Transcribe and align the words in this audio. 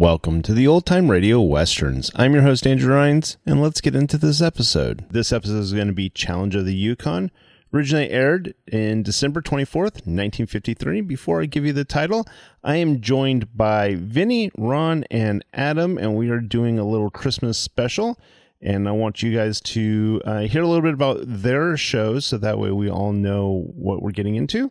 Welcome 0.00 0.40
to 0.44 0.54
the 0.54 0.66
Old 0.66 0.86
Time 0.86 1.10
Radio 1.10 1.42
Westerns. 1.42 2.10
I'm 2.14 2.32
your 2.32 2.40
host, 2.40 2.66
Andrew 2.66 2.94
Rhynes, 2.94 3.36
and 3.44 3.60
let's 3.60 3.82
get 3.82 3.94
into 3.94 4.16
this 4.16 4.40
episode. 4.40 5.04
This 5.10 5.30
episode 5.30 5.58
is 5.58 5.74
going 5.74 5.88
to 5.88 5.92
be 5.92 6.08
Challenge 6.08 6.54
of 6.54 6.64
the 6.64 6.74
Yukon. 6.74 7.30
Originally 7.70 8.08
aired 8.08 8.54
in 8.66 9.02
December 9.02 9.42
24th, 9.42 10.06
1953. 10.06 11.02
Before 11.02 11.42
I 11.42 11.44
give 11.44 11.66
you 11.66 11.74
the 11.74 11.84
title, 11.84 12.26
I 12.64 12.76
am 12.76 13.02
joined 13.02 13.54
by 13.54 13.94
Vinny, 13.96 14.50
Ron, 14.56 15.04
and 15.10 15.44
Adam, 15.52 15.98
and 15.98 16.16
we 16.16 16.30
are 16.30 16.40
doing 16.40 16.78
a 16.78 16.88
little 16.88 17.10
Christmas 17.10 17.58
special. 17.58 18.18
And 18.62 18.88
I 18.88 18.92
want 18.92 19.22
you 19.22 19.36
guys 19.36 19.60
to 19.60 20.22
uh, 20.24 20.40
hear 20.40 20.62
a 20.62 20.66
little 20.66 20.80
bit 20.80 20.94
about 20.94 21.18
their 21.24 21.76
shows 21.76 22.24
so 22.24 22.38
that 22.38 22.58
way 22.58 22.70
we 22.70 22.88
all 22.88 23.12
know 23.12 23.66
what 23.74 24.00
we're 24.00 24.12
getting 24.12 24.36
into 24.36 24.70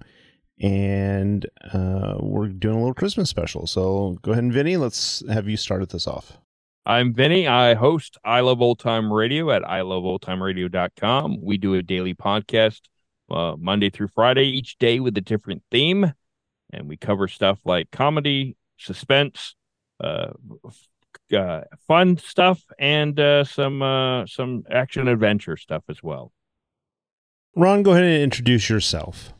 and 0.59 1.45
uh, 1.73 2.17
we're 2.19 2.47
doing 2.47 2.75
a 2.75 2.79
little 2.79 2.93
Christmas 2.93 3.29
special. 3.29 3.67
So 3.67 4.17
go 4.21 4.31
ahead 4.31 4.43
and 4.43 4.53
Vinny, 4.53 4.77
let's 4.77 5.23
have 5.29 5.47
you 5.47 5.57
started 5.57 5.89
this 5.89 6.07
off. 6.07 6.37
I'm 6.85 7.13
Vinny. 7.13 7.47
I 7.47 7.75
host 7.75 8.17
I 8.23 8.39
Love 8.41 8.61
Old 8.61 8.79
Time 8.79 9.11
Radio 9.13 9.51
at 9.51 9.61
iloveoldtimeradio.com. 9.61 11.41
We 11.41 11.57
do 11.57 11.75
a 11.75 11.83
daily 11.83 12.15
podcast 12.15 12.81
uh, 13.29 13.55
Monday 13.59 13.89
through 13.89 14.07
Friday, 14.07 14.45
each 14.45 14.77
day 14.79 14.99
with 14.99 15.15
a 15.17 15.21
different 15.21 15.63
theme. 15.69 16.13
And 16.71 16.87
we 16.87 16.97
cover 16.97 17.27
stuff 17.27 17.59
like 17.65 17.91
comedy, 17.91 18.57
suspense, 18.77 19.55
uh, 20.03 20.31
uh, 21.35 21.61
fun 21.87 22.17
stuff, 22.17 22.63
and 22.77 23.19
uh, 23.19 23.43
some 23.43 23.81
uh, 23.81 24.25
some 24.25 24.63
action 24.69 25.07
adventure 25.07 25.57
stuff 25.57 25.83
as 25.89 26.01
well. 26.03 26.31
Ron, 27.55 27.83
go 27.83 27.91
ahead 27.91 28.03
and 28.03 28.23
introduce 28.23 28.69
yourself. 28.69 29.33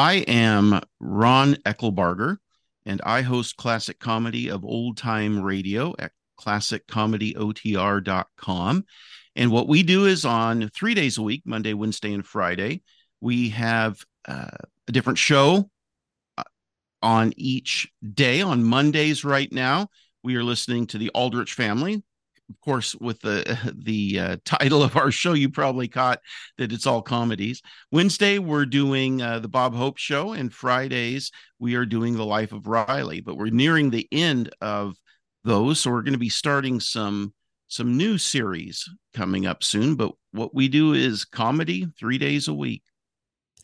I 0.00 0.24
am 0.28 0.80
Ron 0.98 1.56
Ecklebarger, 1.66 2.38
and 2.86 3.02
I 3.04 3.20
host 3.20 3.58
classic 3.58 3.98
comedy 3.98 4.50
of 4.50 4.64
old 4.64 4.96
time 4.96 5.42
radio 5.42 5.94
at 5.98 6.12
classiccomedyotr.com. 6.40 8.84
And 9.36 9.52
what 9.52 9.68
we 9.68 9.82
do 9.82 10.06
is 10.06 10.24
on 10.24 10.70
three 10.70 10.94
days 10.94 11.18
a 11.18 11.22
week 11.22 11.42
Monday, 11.44 11.74
Wednesday, 11.74 12.14
and 12.14 12.24
Friday 12.24 12.80
we 13.20 13.50
have 13.50 14.02
uh, 14.26 14.56
a 14.88 14.92
different 14.92 15.18
show 15.18 15.68
uh, 16.38 16.44
on 17.02 17.34
each 17.36 17.86
day. 18.14 18.40
On 18.40 18.64
Mondays, 18.64 19.22
right 19.22 19.52
now, 19.52 19.88
we 20.22 20.34
are 20.34 20.42
listening 20.42 20.86
to 20.86 20.96
the 20.96 21.10
Aldrich 21.10 21.52
family 21.52 22.02
of 22.50 22.60
course, 22.60 22.94
with 22.96 23.20
the 23.20 23.74
the 23.84 24.18
uh, 24.18 24.36
title 24.44 24.82
of 24.82 24.96
our 24.96 25.10
show, 25.10 25.32
you 25.32 25.48
probably 25.48 25.88
caught 25.88 26.20
that 26.58 26.72
it's 26.72 26.86
all 26.86 27.02
comedies. 27.02 27.62
Wednesday, 27.90 28.38
we're 28.38 28.66
doing 28.66 29.22
uh, 29.22 29.38
the 29.38 29.48
Bob 29.48 29.74
Hope 29.74 29.98
Show, 29.98 30.32
and 30.32 30.52
Fridays 30.52 31.30
we 31.58 31.74
are 31.74 31.86
doing 31.86 32.16
the 32.16 32.24
Life 32.24 32.52
of 32.52 32.66
Riley. 32.66 33.20
But 33.20 33.36
we're 33.36 33.50
nearing 33.50 33.90
the 33.90 34.08
end 34.10 34.54
of 34.60 34.96
those, 35.44 35.80
so 35.80 35.90
we're 35.90 36.02
going 36.02 36.12
to 36.12 36.18
be 36.18 36.28
starting 36.28 36.80
some 36.80 37.32
some 37.68 37.96
new 37.96 38.18
series 38.18 38.88
coming 39.14 39.46
up 39.46 39.62
soon. 39.62 39.94
But 39.94 40.12
what 40.32 40.54
we 40.54 40.68
do 40.68 40.92
is 40.92 41.24
comedy 41.24 41.86
three 41.98 42.18
days 42.18 42.48
a 42.48 42.54
week. 42.54 42.82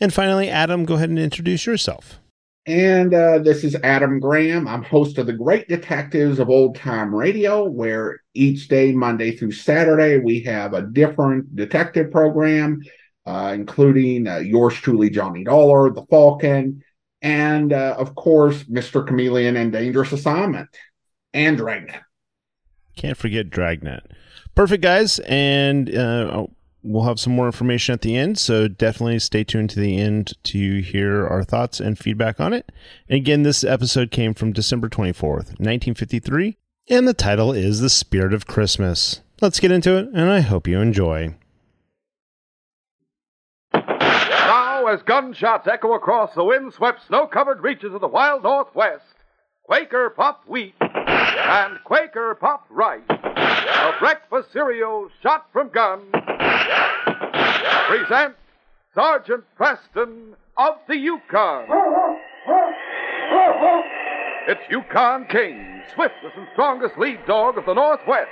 And 0.01 0.13
finally, 0.13 0.49
Adam, 0.49 0.85
go 0.85 0.95
ahead 0.95 1.09
and 1.09 1.19
introduce 1.19 1.67
yourself. 1.67 2.21
And 2.67 3.15
uh, 3.15 3.39
this 3.39 3.63
is 3.63 3.77
Adam 3.85 4.19
Graham. 4.19 4.67
I'm 4.67 4.83
host 4.83 5.19
of 5.19 5.27
the 5.27 5.33
Great 5.33 5.69
Detectives 5.69 6.41
of 6.41 6.51
Old 6.51 6.75
Time 6.75 7.15
Radio, 7.15 7.63
where 7.65 8.23
each 8.35 8.67
day, 8.67 8.91
Monday 8.91 9.37
through 9.37 9.53
Saturday, 9.53 10.19
we 10.19 10.41
have 10.41 10.75
a 10.75 10.83
different 10.83 11.55
detective 11.55 12.11
program, 12.11 12.83
uh, 13.25 13.53
including 13.55 14.27
uh, 14.27 14.39
yours 14.39 14.75
truly, 14.75 15.11
Johnny 15.11 15.45
Dollar, 15.45 15.93
The 15.93 16.05
Falcon, 16.07 16.83
and 17.23 17.73
uh, 17.73 17.95
of 17.97 18.17
course, 18.17 18.65
Mr. 18.65 19.07
Chameleon 19.07 19.57
and 19.57 19.71
Dangerous 19.71 20.11
Assignment, 20.11 20.69
and 21.33 21.57
Dragnet. 21.57 22.03
Can't 22.97 23.17
forget 23.17 23.49
Dragnet. 23.49 24.11
Perfect, 24.57 24.83
guys. 24.83 25.21
And 25.21 25.89
uh, 25.89 26.31
oh, 26.33 26.56
we'll 26.87 27.05
have 27.05 27.21
some 27.21 27.35
more 27.35 27.47
information 27.47 27.93
at 27.93 28.03
the 28.03 28.17
end. 28.17 28.39
So 28.39 28.69
definitely 28.69 29.19
stay 29.19 29.45
tuned 29.45 29.71
to 29.71 29.81
the 29.81 29.99
end 29.99 30.33
to 30.45 30.81
hear 30.81 31.27
our 31.27 31.43
thoughts 31.43 31.81
and 31.81 31.99
feedback 31.99 32.41
on 32.41 32.53
it. 32.53 32.71
And 33.09 33.17
again, 33.17 33.43
this 33.43 33.65
episode 33.65 34.11
came 34.11 34.35
from 34.35 34.53
December 34.53 34.89
24th, 34.89 35.59
1953, 35.59 36.57
and 36.89 37.09
the 37.09 37.15
title 37.15 37.53
is 37.53 37.81
The 37.81 37.91
Spirit 37.91 38.33
of 38.33 38.47
Christmas. 38.47 39.21
Let's 39.41 39.61
get 39.61 39.73
into 39.73 39.97
it, 39.97 40.09
and 40.15 40.31
I 40.31 40.41
hope 40.41 40.67
you 40.67 40.81
enjoy. 40.81 41.35
Now, 43.75 44.87
as 44.87 45.03
gunshots 45.03 45.67
echo 45.67 45.93
across 45.95 46.35
the 46.35 46.45
wind-swept, 46.45 47.07
snow-covered 47.07 47.63
reaches 47.63 47.93
of 47.93 48.01
the 48.01 48.09
wild 48.09 48.45
Northwest, 48.45 49.05
Quaker 49.65 50.11
Puffed 50.11 50.49
Wheat 50.49 50.75
and 50.81 51.79
Quaker 51.85 52.37
Puffed 52.41 52.71
Rice, 52.71 53.03
a 53.11 53.93
breakfast 53.99 54.53
cereal 54.53 55.09
shot 55.23 55.49
from 55.53 55.71
gun, 55.71 56.01
present 57.89 58.35
Sergeant 58.95 59.45
Preston 59.57 60.35
of 60.57 60.75
the 60.89 60.97
Yukon. 60.97 61.67
It's 64.49 64.61
Yukon 64.71 65.27
King, 65.27 65.83
swiftest 65.95 66.37
and 66.37 66.47
strongest 66.53 66.97
lead 66.99 67.19
dog 67.27 67.59
of 67.59 67.67
the 67.67 67.75
Northwest, 67.75 68.31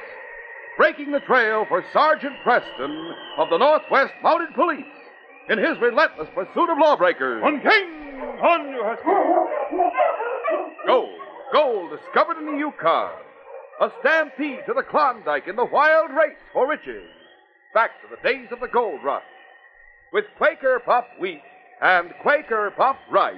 breaking 0.76 1.12
the 1.12 1.20
trail 1.20 1.66
for 1.68 1.84
Sergeant 1.92 2.34
Preston 2.42 3.14
of 3.38 3.50
the 3.50 3.58
Northwest 3.58 4.12
Mounted 4.22 4.54
Police 4.54 4.84
in 5.48 5.58
his 5.58 5.78
relentless 5.80 6.28
pursuit 6.34 6.70
of 6.70 6.78
lawbreakers. 6.78 7.42
On 7.44 7.60
King! 7.60 8.20
On, 8.42 8.68
you 8.70 8.82
husky! 8.84 9.10
Gold, 10.86 11.18
gold 11.52 11.90
discovered 11.90 12.38
in 12.38 12.46
the 12.46 12.58
Yukon. 12.58 13.10
A 13.80 13.90
stampede 14.00 14.60
to 14.66 14.72
the 14.72 14.82
Klondike 14.82 15.48
in 15.48 15.56
the 15.56 15.64
wild 15.64 16.10
race 16.10 16.38
for 16.52 16.68
riches. 16.68 17.10
Back 17.74 18.00
to 18.02 18.08
the 18.08 18.22
days 18.22 18.46
of 18.52 18.60
the 18.60 18.68
gold 18.68 19.02
rush. 19.02 19.24
With 20.12 20.26
Quaker 20.38 20.80
Puffed 20.86 21.18
Wheat 21.18 21.42
and 21.82 22.14
Quaker 22.22 22.72
Puffed 22.76 23.00
Rice, 23.10 23.34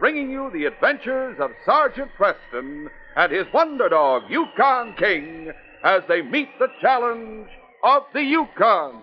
bringing 0.00 0.28
you 0.28 0.50
the 0.52 0.64
adventures 0.64 1.36
of 1.38 1.52
Sergeant 1.64 2.10
Preston 2.16 2.90
and 3.14 3.30
his 3.30 3.46
wonder 3.54 3.88
dog, 3.88 4.24
Yukon 4.28 4.96
King, 4.98 5.52
as 5.84 6.02
they 6.08 6.20
meet 6.20 6.48
the 6.58 6.66
challenge 6.80 7.46
of 7.84 8.02
the 8.12 8.22
Yukon. 8.22 9.02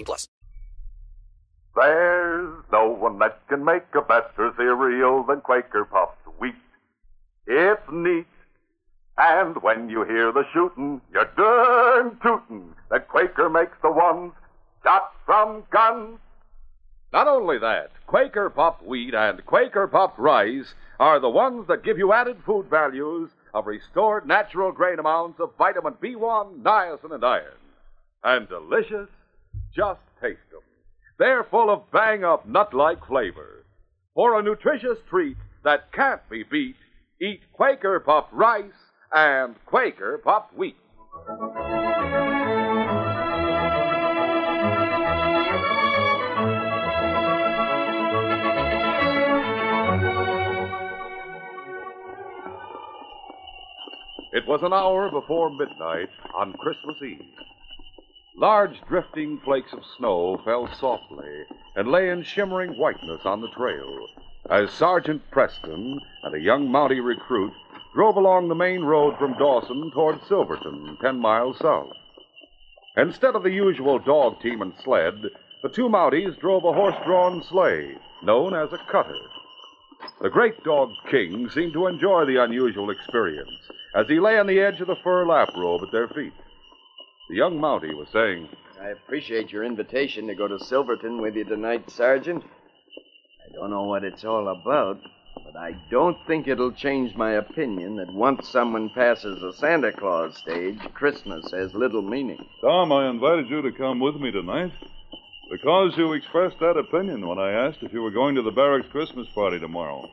plus. 0.03 0.27
There's 1.75 2.63
no 2.71 2.89
one 2.89 3.19
that 3.19 3.39
can 3.47 3.63
make 3.63 3.83
a 3.95 4.01
better 4.01 4.53
cereal 4.57 5.23
than 5.23 5.41
Quaker 5.41 5.85
Puffed 5.85 6.17
Wheat. 6.39 6.55
It's 7.47 7.81
neat. 7.91 8.27
And 9.17 9.61
when 9.61 9.89
you 9.89 10.03
hear 10.03 10.31
the 10.31 10.43
shooting, 10.53 11.01
you're 11.13 11.29
darn 11.37 12.17
tootin' 12.21 12.75
that 12.89 13.07
Quaker 13.07 13.49
makes 13.49 13.77
the 13.81 13.91
ones 13.91 14.33
shot 14.83 15.11
from 15.25 15.63
guns. 15.71 16.19
Not 17.13 17.27
only 17.27 17.57
that, 17.59 17.91
Quaker 18.07 18.49
Puffed 18.49 18.83
Wheat 18.83 19.13
and 19.13 19.45
Quaker 19.45 19.87
Puffed 19.87 20.17
Rice 20.17 20.73
are 20.99 21.19
the 21.19 21.29
ones 21.29 21.67
that 21.67 21.83
give 21.83 21.97
you 21.97 22.13
added 22.13 22.37
food 22.45 22.69
values 22.69 23.29
of 23.53 23.67
restored 23.67 24.25
natural 24.25 24.71
grain 24.71 24.99
amounts 24.99 25.39
of 25.39 25.51
vitamin 25.57 25.93
B1, 26.01 26.61
niacin, 26.61 27.13
and 27.13 27.23
iron. 27.23 27.57
And 28.23 28.47
delicious, 28.47 29.09
just 29.75 30.01
taste 30.21 30.39
them. 30.51 30.61
They're 31.19 31.45
full 31.49 31.69
of 31.69 31.91
bang 31.91 32.23
up 32.23 32.47
nut 32.47 32.73
like 32.73 33.05
flavor. 33.07 33.65
For 34.13 34.39
a 34.39 34.43
nutritious 34.43 34.97
treat 35.09 35.37
that 35.63 35.91
can't 35.93 36.21
be 36.29 36.43
beat, 36.43 36.75
eat 37.21 37.41
Quaker 37.53 37.99
Puffed 37.99 38.33
Rice 38.33 38.71
and 39.11 39.55
Quaker 39.65 40.19
Puffed 40.23 40.53
Wheat. 40.57 40.75
It 54.33 54.47
was 54.47 54.61
an 54.63 54.73
hour 54.73 55.11
before 55.11 55.49
midnight 55.49 56.09
on 56.33 56.53
Christmas 56.53 56.95
Eve. 57.03 57.50
Large 58.41 58.81
drifting 58.87 59.39
flakes 59.45 59.71
of 59.71 59.85
snow 59.99 60.41
fell 60.43 60.67
softly 60.79 61.45
and 61.75 61.91
lay 61.91 62.09
in 62.09 62.23
shimmering 62.23 62.71
whiteness 62.71 63.21
on 63.23 63.39
the 63.39 63.51
trail 63.55 64.07
as 64.49 64.71
Sergeant 64.71 65.21
Preston 65.29 65.99
and 66.23 66.33
a 66.33 66.39
young 66.39 66.67
Mountie 66.67 67.05
recruit 67.05 67.53
drove 67.93 68.15
along 68.15 68.47
the 68.47 68.55
main 68.55 68.81
road 68.81 69.15
from 69.19 69.37
Dawson 69.37 69.91
toward 69.91 70.23
Silverton, 70.23 70.97
ten 70.99 71.19
miles 71.19 71.59
south. 71.59 71.93
Instead 72.97 73.35
of 73.35 73.43
the 73.43 73.51
usual 73.51 73.99
dog 73.99 74.41
team 74.41 74.63
and 74.63 74.73
sled, 74.83 75.21
the 75.61 75.69
two 75.69 75.87
Mounties 75.87 76.35
drove 76.39 76.63
a 76.63 76.73
horse 76.73 76.97
drawn 77.05 77.43
sleigh 77.43 77.95
known 78.23 78.55
as 78.55 78.73
a 78.73 78.79
cutter. 78.91 79.21
The 80.19 80.31
great 80.31 80.63
dog 80.63 80.89
King 81.11 81.47
seemed 81.51 81.73
to 81.73 81.85
enjoy 81.85 82.25
the 82.25 82.41
unusual 82.43 82.89
experience 82.89 83.69
as 83.93 84.07
he 84.07 84.19
lay 84.19 84.39
on 84.39 84.47
the 84.47 84.59
edge 84.59 84.81
of 84.81 84.87
the 84.87 84.95
fur 85.03 85.27
lap 85.27 85.49
robe 85.55 85.83
at 85.83 85.91
their 85.91 86.07
feet. 86.07 86.33
The 87.29 87.35
young 87.35 87.59
Mountie 87.59 87.95
was 87.95 88.09
saying, 88.11 88.49
I 88.81 88.89
appreciate 88.89 89.51
your 89.51 89.63
invitation 89.63 90.27
to 90.27 90.35
go 90.35 90.47
to 90.47 90.59
Silverton 90.59 91.21
with 91.21 91.35
you 91.35 91.45
tonight, 91.45 91.89
Sergeant. 91.89 92.43
I 92.43 93.53
don't 93.53 93.69
know 93.69 93.83
what 93.83 94.03
it's 94.03 94.25
all 94.25 94.47
about, 94.49 94.99
but 95.45 95.55
I 95.55 95.75
don't 95.89 96.17
think 96.27 96.47
it'll 96.47 96.71
change 96.71 97.15
my 97.15 97.33
opinion 97.33 97.95
that 97.97 98.11
once 98.11 98.49
someone 98.49 98.89
passes 98.89 99.39
the 99.39 99.53
Santa 99.53 99.91
Claus 99.91 100.37
stage, 100.37 100.79
Christmas 100.93 101.51
has 101.51 101.73
little 101.73 102.01
meaning. 102.01 102.43
Tom, 102.61 102.91
I 102.91 103.09
invited 103.09 103.49
you 103.49 103.61
to 103.61 103.71
come 103.71 103.99
with 103.99 104.15
me 104.15 104.31
tonight 104.31 104.71
because 105.49 105.93
you 105.97 106.13
expressed 106.13 106.59
that 106.59 106.77
opinion 106.77 107.27
when 107.27 107.39
I 107.39 107.51
asked 107.51 107.79
if 107.81 107.93
you 107.93 108.01
were 108.01 108.11
going 108.11 108.35
to 108.35 108.41
the 108.41 108.51
barracks 108.51 108.87
Christmas 108.91 109.27
party 109.35 109.59
tomorrow. 109.59 110.09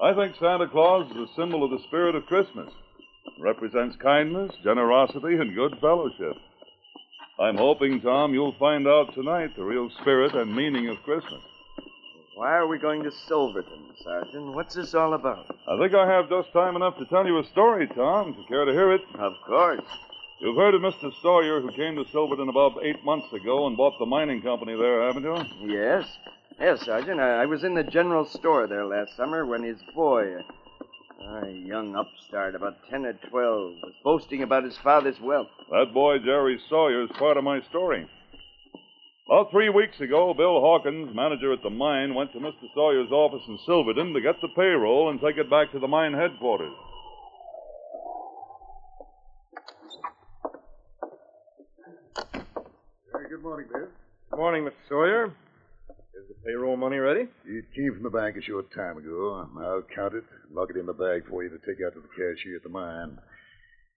I 0.00 0.14
think 0.14 0.36
Santa 0.36 0.68
Claus 0.68 1.10
is 1.10 1.16
a 1.16 1.34
symbol 1.34 1.64
of 1.64 1.70
the 1.70 1.84
spirit 1.86 2.14
of 2.14 2.26
Christmas. 2.26 2.70
Represents 3.40 3.96
kindness, 3.96 4.52
generosity, 4.62 5.34
and 5.36 5.54
good 5.54 5.76
fellowship. 5.80 6.36
I'm 7.38 7.56
hoping, 7.56 8.00
Tom, 8.00 8.32
you'll 8.32 8.54
find 8.58 8.86
out 8.86 9.12
tonight 9.14 9.56
the 9.56 9.64
real 9.64 9.90
spirit 10.00 10.34
and 10.34 10.54
meaning 10.54 10.88
of 10.88 11.02
Christmas. 11.02 11.42
Why 12.36 12.52
are 12.52 12.66
we 12.66 12.78
going 12.78 13.02
to 13.04 13.10
Silverton, 13.10 13.94
Sergeant? 14.02 14.54
What's 14.54 14.74
this 14.74 14.94
all 14.94 15.14
about? 15.14 15.46
I 15.68 15.78
think 15.78 15.94
I 15.94 16.06
have 16.10 16.28
just 16.28 16.52
time 16.52 16.76
enough 16.76 16.96
to 16.98 17.06
tell 17.06 17.26
you 17.26 17.38
a 17.38 17.44
story, 17.44 17.86
Tom, 17.88 18.30
if 18.30 18.36
you 18.38 18.44
care 18.48 18.64
to 18.64 18.72
hear 18.72 18.92
it. 18.92 19.02
Of 19.14 19.34
course. 19.46 19.84
You've 20.40 20.56
heard 20.56 20.74
of 20.74 20.82
Mr. 20.82 21.12
Sawyer, 21.22 21.60
who 21.60 21.70
came 21.72 21.94
to 21.96 22.04
Silverton 22.10 22.48
about 22.48 22.84
eight 22.84 23.04
months 23.04 23.32
ago 23.32 23.66
and 23.66 23.76
bought 23.76 23.98
the 23.98 24.06
mining 24.06 24.42
company 24.42 24.76
there, 24.76 25.06
haven't 25.06 25.22
you? 25.22 25.74
Yes. 25.74 26.06
Yes, 26.58 26.84
Sergeant. 26.84 27.20
I, 27.20 27.42
I 27.42 27.46
was 27.46 27.64
in 27.64 27.74
the 27.74 27.84
general 27.84 28.24
store 28.26 28.66
there 28.66 28.84
last 28.84 29.16
summer 29.16 29.46
when 29.46 29.62
his 29.62 29.78
boy, 29.94 30.36
a 31.24 31.50
young 31.50 31.96
upstart 31.96 32.54
about 32.54 32.76
10 32.90 33.06
or 33.06 33.12
12, 33.30 33.72
was 33.82 33.92
boasting 34.02 34.42
about 34.42 34.64
his 34.64 34.76
father's 34.78 35.18
wealth. 35.20 35.48
That 35.70 35.92
boy, 35.94 36.18
Jerry 36.18 36.60
Sawyer, 36.68 37.04
is 37.04 37.10
part 37.18 37.36
of 37.36 37.44
my 37.44 37.60
story. 37.70 38.08
About 39.26 39.50
three 39.50 39.70
weeks 39.70 39.98
ago, 40.00 40.34
Bill 40.34 40.60
Hawkins, 40.60 41.14
manager 41.14 41.52
at 41.52 41.62
the 41.62 41.70
mine, 41.70 42.14
went 42.14 42.32
to 42.32 42.38
Mr. 42.38 42.66
Sawyer's 42.74 43.10
office 43.10 43.42
in 43.48 43.58
Silverton 43.64 44.12
to 44.12 44.20
get 44.20 44.34
the 44.42 44.48
payroll 44.54 45.10
and 45.10 45.20
take 45.20 45.38
it 45.38 45.48
back 45.48 45.72
to 45.72 45.78
the 45.78 45.88
mine 45.88 46.12
headquarters. 46.12 46.74
Good 53.30 53.42
morning, 53.42 53.66
Bill. 53.72 53.88
Good 54.30 54.38
morning, 54.38 54.64
Mr. 54.64 54.88
Sawyer. 54.88 55.32
Is 56.14 56.28
the 56.28 56.34
payroll 56.46 56.76
money 56.76 56.98
ready? 56.98 57.26
It 57.44 57.64
came 57.74 57.92
from 57.92 58.04
the 58.04 58.10
bank 58.10 58.36
a 58.36 58.42
short 58.42 58.72
time 58.72 58.98
ago. 58.98 59.48
I'll 59.58 59.82
count 59.94 60.14
it, 60.14 60.22
and 60.46 60.54
lock 60.54 60.70
it 60.70 60.78
in 60.78 60.86
the 60.86 60.92
bag 60.92 61.26
for 61.28 61.42
you 61.42 61.50
to 61.50 61.58
take 61.58 61.84
out 61.84 61.94
to 61.94 62.00
the 62.00 62.08
cashier 62.08 62.56
at 62.56 62.62
the 62.62 62.68
mine. 62.68 63.18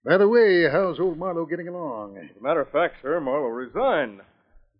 By 0.03 0.17
the 0.17 0.27
way, 0.27 0.67
how's 0.67 0.99
old 0.99 1.19
Marlowe 1.19 1.45
getting 1.45 1.67
along? 1.67 2.17
As 2.17 2.35
a 2.35 2.43
matter 2.43 2.61
of 2.61 2.71
fact, 2.71 2.95
sir, 3.01 3.19
Marlowe 3.19 3.49
resigned. 3.49 4.21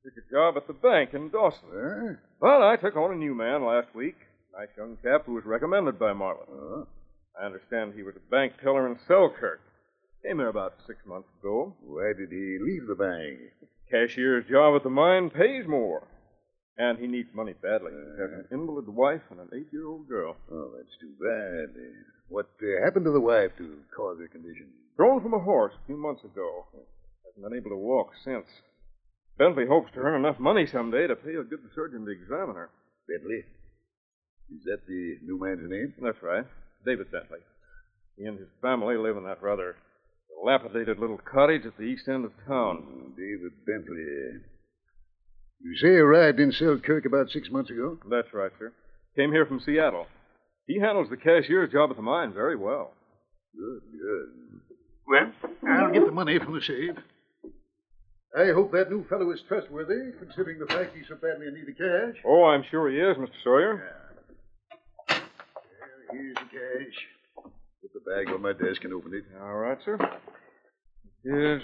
He 0.04 0.10
took 0.10 0.18
a 0.18 0.32
job 0.32 0.58
at 0.58 0.66
the 0.66 0.74
bank 0.74 1.14
in 1.14 1.30
Dawson. 1.30 1.70
Huh? 1.72 2.14
Well, 2.42 2.64
I 2.64 2.76
took 2.76 2.96
on 2.96 3.12
a 3.12 3.16
new 3.16 3.36
man 3.36 3.64
last 3.64 3.94
week. 3.94 4.16
Nice 4.58 4.70
young 4.76 4.98
chap 5.04 5.26
who 5.26 5.34
was 5.36 5.46
recommended 5.46 6.00
by 6.00 6.14
Marlowe. 6.14 6.88
Uh, 6.88 7.40
I 7.40 7.46
understand 7.46 7.94
he 7.94 8.04
was 8.04 8.16
a 8.16 8.32
bank 8.32 8.54
teller 8.64 8.88
in 8.88 8.98
Selkirk. 9.08 9.62
Came 10.26 10.38
here 10.38 10.50
about 10.50 10.74
six 10.88 11.00
months 11.06 11.30
ago. 11.40 11.76
why 11.86 12.14
did 12.18 12.32
he 12.32 12.58
leave 12.60 12.88
the 12.88 12.96
bank? 12.96 13.38
Cashier's 13.92 14.46
job 14.50 14.76
at 14.76 14.84
the 14.84 14.90
mine 14.90 15.30
pays 15.30 15.68
more. 15.68 16.08
And 16.78 17.00
he 17.00 17.08
needs 17.08 17.30
money 17.34 17.54
badly. 17.54 17.92
He 17.92 18.22
has 18.22 18.32
an 18.32 18.46
invalid 18.52 18.88
wife 18.88 19.26
and 19.32 19.40
an 19.40 19.50
eight 19.54 19.68
year 19.74 19.88
old 19.88 20.08
girl. 20.08 20.36
Oh, 20.52 20.72
that's 20.78 20.94
too 21.02 21.14
bad. 21.18 21.74
What 22.30 22.50
uh, 22.62 22.86
happened 22.86 23.06
to 23.06 23.12
the 23.12 23.20
wife 23.20 23.52
to 23.58 23.82
cause 23.96 24.18
her 24.20 24.28
condition? 24.28 24.70
Thrown 24.96 25.22
from 25.22 25.34
a 25.34 25.40
horse 25.40 25.74
a 25.74 25.86
few 25.88 25.98
months 25.98 26.24
ago. 26.24 26.66
Hasn't 27.26 27.44
been 27.44 27.58
able 27.58 27.72
to 27.72 27.82
walk 27.82 28.12
since. 28.24 28.46
Bentley 29.38 29.66
hopes 29.68 29.92
to 29.94 30.00
earn 30.00 30.20
enough 30.24 30.40
money 30.40 30.66
someday 30.66 31.08
to 31.08 31.16
pay 31.16 31.34
a 31.34 31.44
good 31.44 31.62
surgeon 31.74 32.06
to 32.06 32.12
examine 32.12 32.56
her. 32.56 32.70
Bentley? 33.08 33.42
Is 34.50 34.64
that 34.66 34.86
the 34.88 35.18
new 35.26 35.40
man's 35.40 35.70
name? 35.70 35.94
That's 36.02 36.22
right. 36.22 36.46
David 36.86 37.12
Bentley. 37.12 37.40
He 38.18 38.26
and 38.26 38.38
his 38.38 38.50
family 38.62 38.98
live 38.98 39.18
in 39.18 39.24
that 39.26 39.42
rather 39.42 39.76
dilapidated 40.42 41.00
little 41.00 41.20
cottage 41.20 41.66
at 41.66 41.78
the 41.78 41.84
east 41.84 42.08
end 42.08 42.26
of 42.26 42.32
town. 42.48 42.86
Oh, 42.86 43.10
David 43.18 43.54
Bentley. 43.66 44.42
You 45.64 45.76
say 45.78 45.88
he 45.90 45.96
arrived 45.98 46.40
in 46.40 46.52
Selkirk 46.52 47.06
about 47.06 47.30
six 47.30 47.50
months 47.50 47.70
ago? 47.72 47.98
That's 48.10 48.34
right, 48.34 48.52
sir. 48.60 48.74
Came 49.16 49.32
here 49.32 49.46
from 49.46 49.60
Seattle. 49.60 50.08
He 50.68 50.80
handles 50.80 51.10
the 51.10 51.18
cashier's 51.18 51.72
job 51.72 51.90
at 51.90 51.96
the 51.96 52.02
mine 52.02 52.34
very 52.34 52.56
well. 52.56 52.94
Good, 53.56 53.82
good. 53.92 54.62
Well, 55.08 55.32
I'll 55.68 55.92
get 55.92 56.06
the 56.06 56.12
money 56.12 56.38
from 56.38 56.54
the 56.54 56.62
safe. 56.62 56.96
I 58.38 58.52
hope 58.52 58.72
that 58.74 58.92
new 58.92 59.08
fellow 59.08 59.32
is 59.32 59.40
trustworthy, 59.48 60.12
considering 60.20 60.60
the 60.60 60.68
fact 60.68 60.96
he's 60.96 61.08
so 61.08 61.16
badly 61.16 61.48
in 61.48 61.54
need 61.56 61.70
of 61.70 61.78
cash. 61.78 62.22
Oh, 62.26 62.44
I'm 62.44 62.64
sure 62.70 62.90
he 62.92 62.98
is, 62.98 63.18
Mr. 63.18 63.30
Sawyer. 63.44 63.94
Here's 66.12 66.36
the 66.36 66.42
cash. 66.42 66.98
Put 67.82 67.94
the 67.94 68.02
bag 68.02 68.34
on 68.34 68.42
my 68.42 68.54
desk 68.54 68.84
and 68.84 68.94
open 68.94 69.14
it. 69.14 69.24
All 69.42 69.56
right, 69.56 69.78
sir. 69.84 69.98
Yes. 71.24 71.62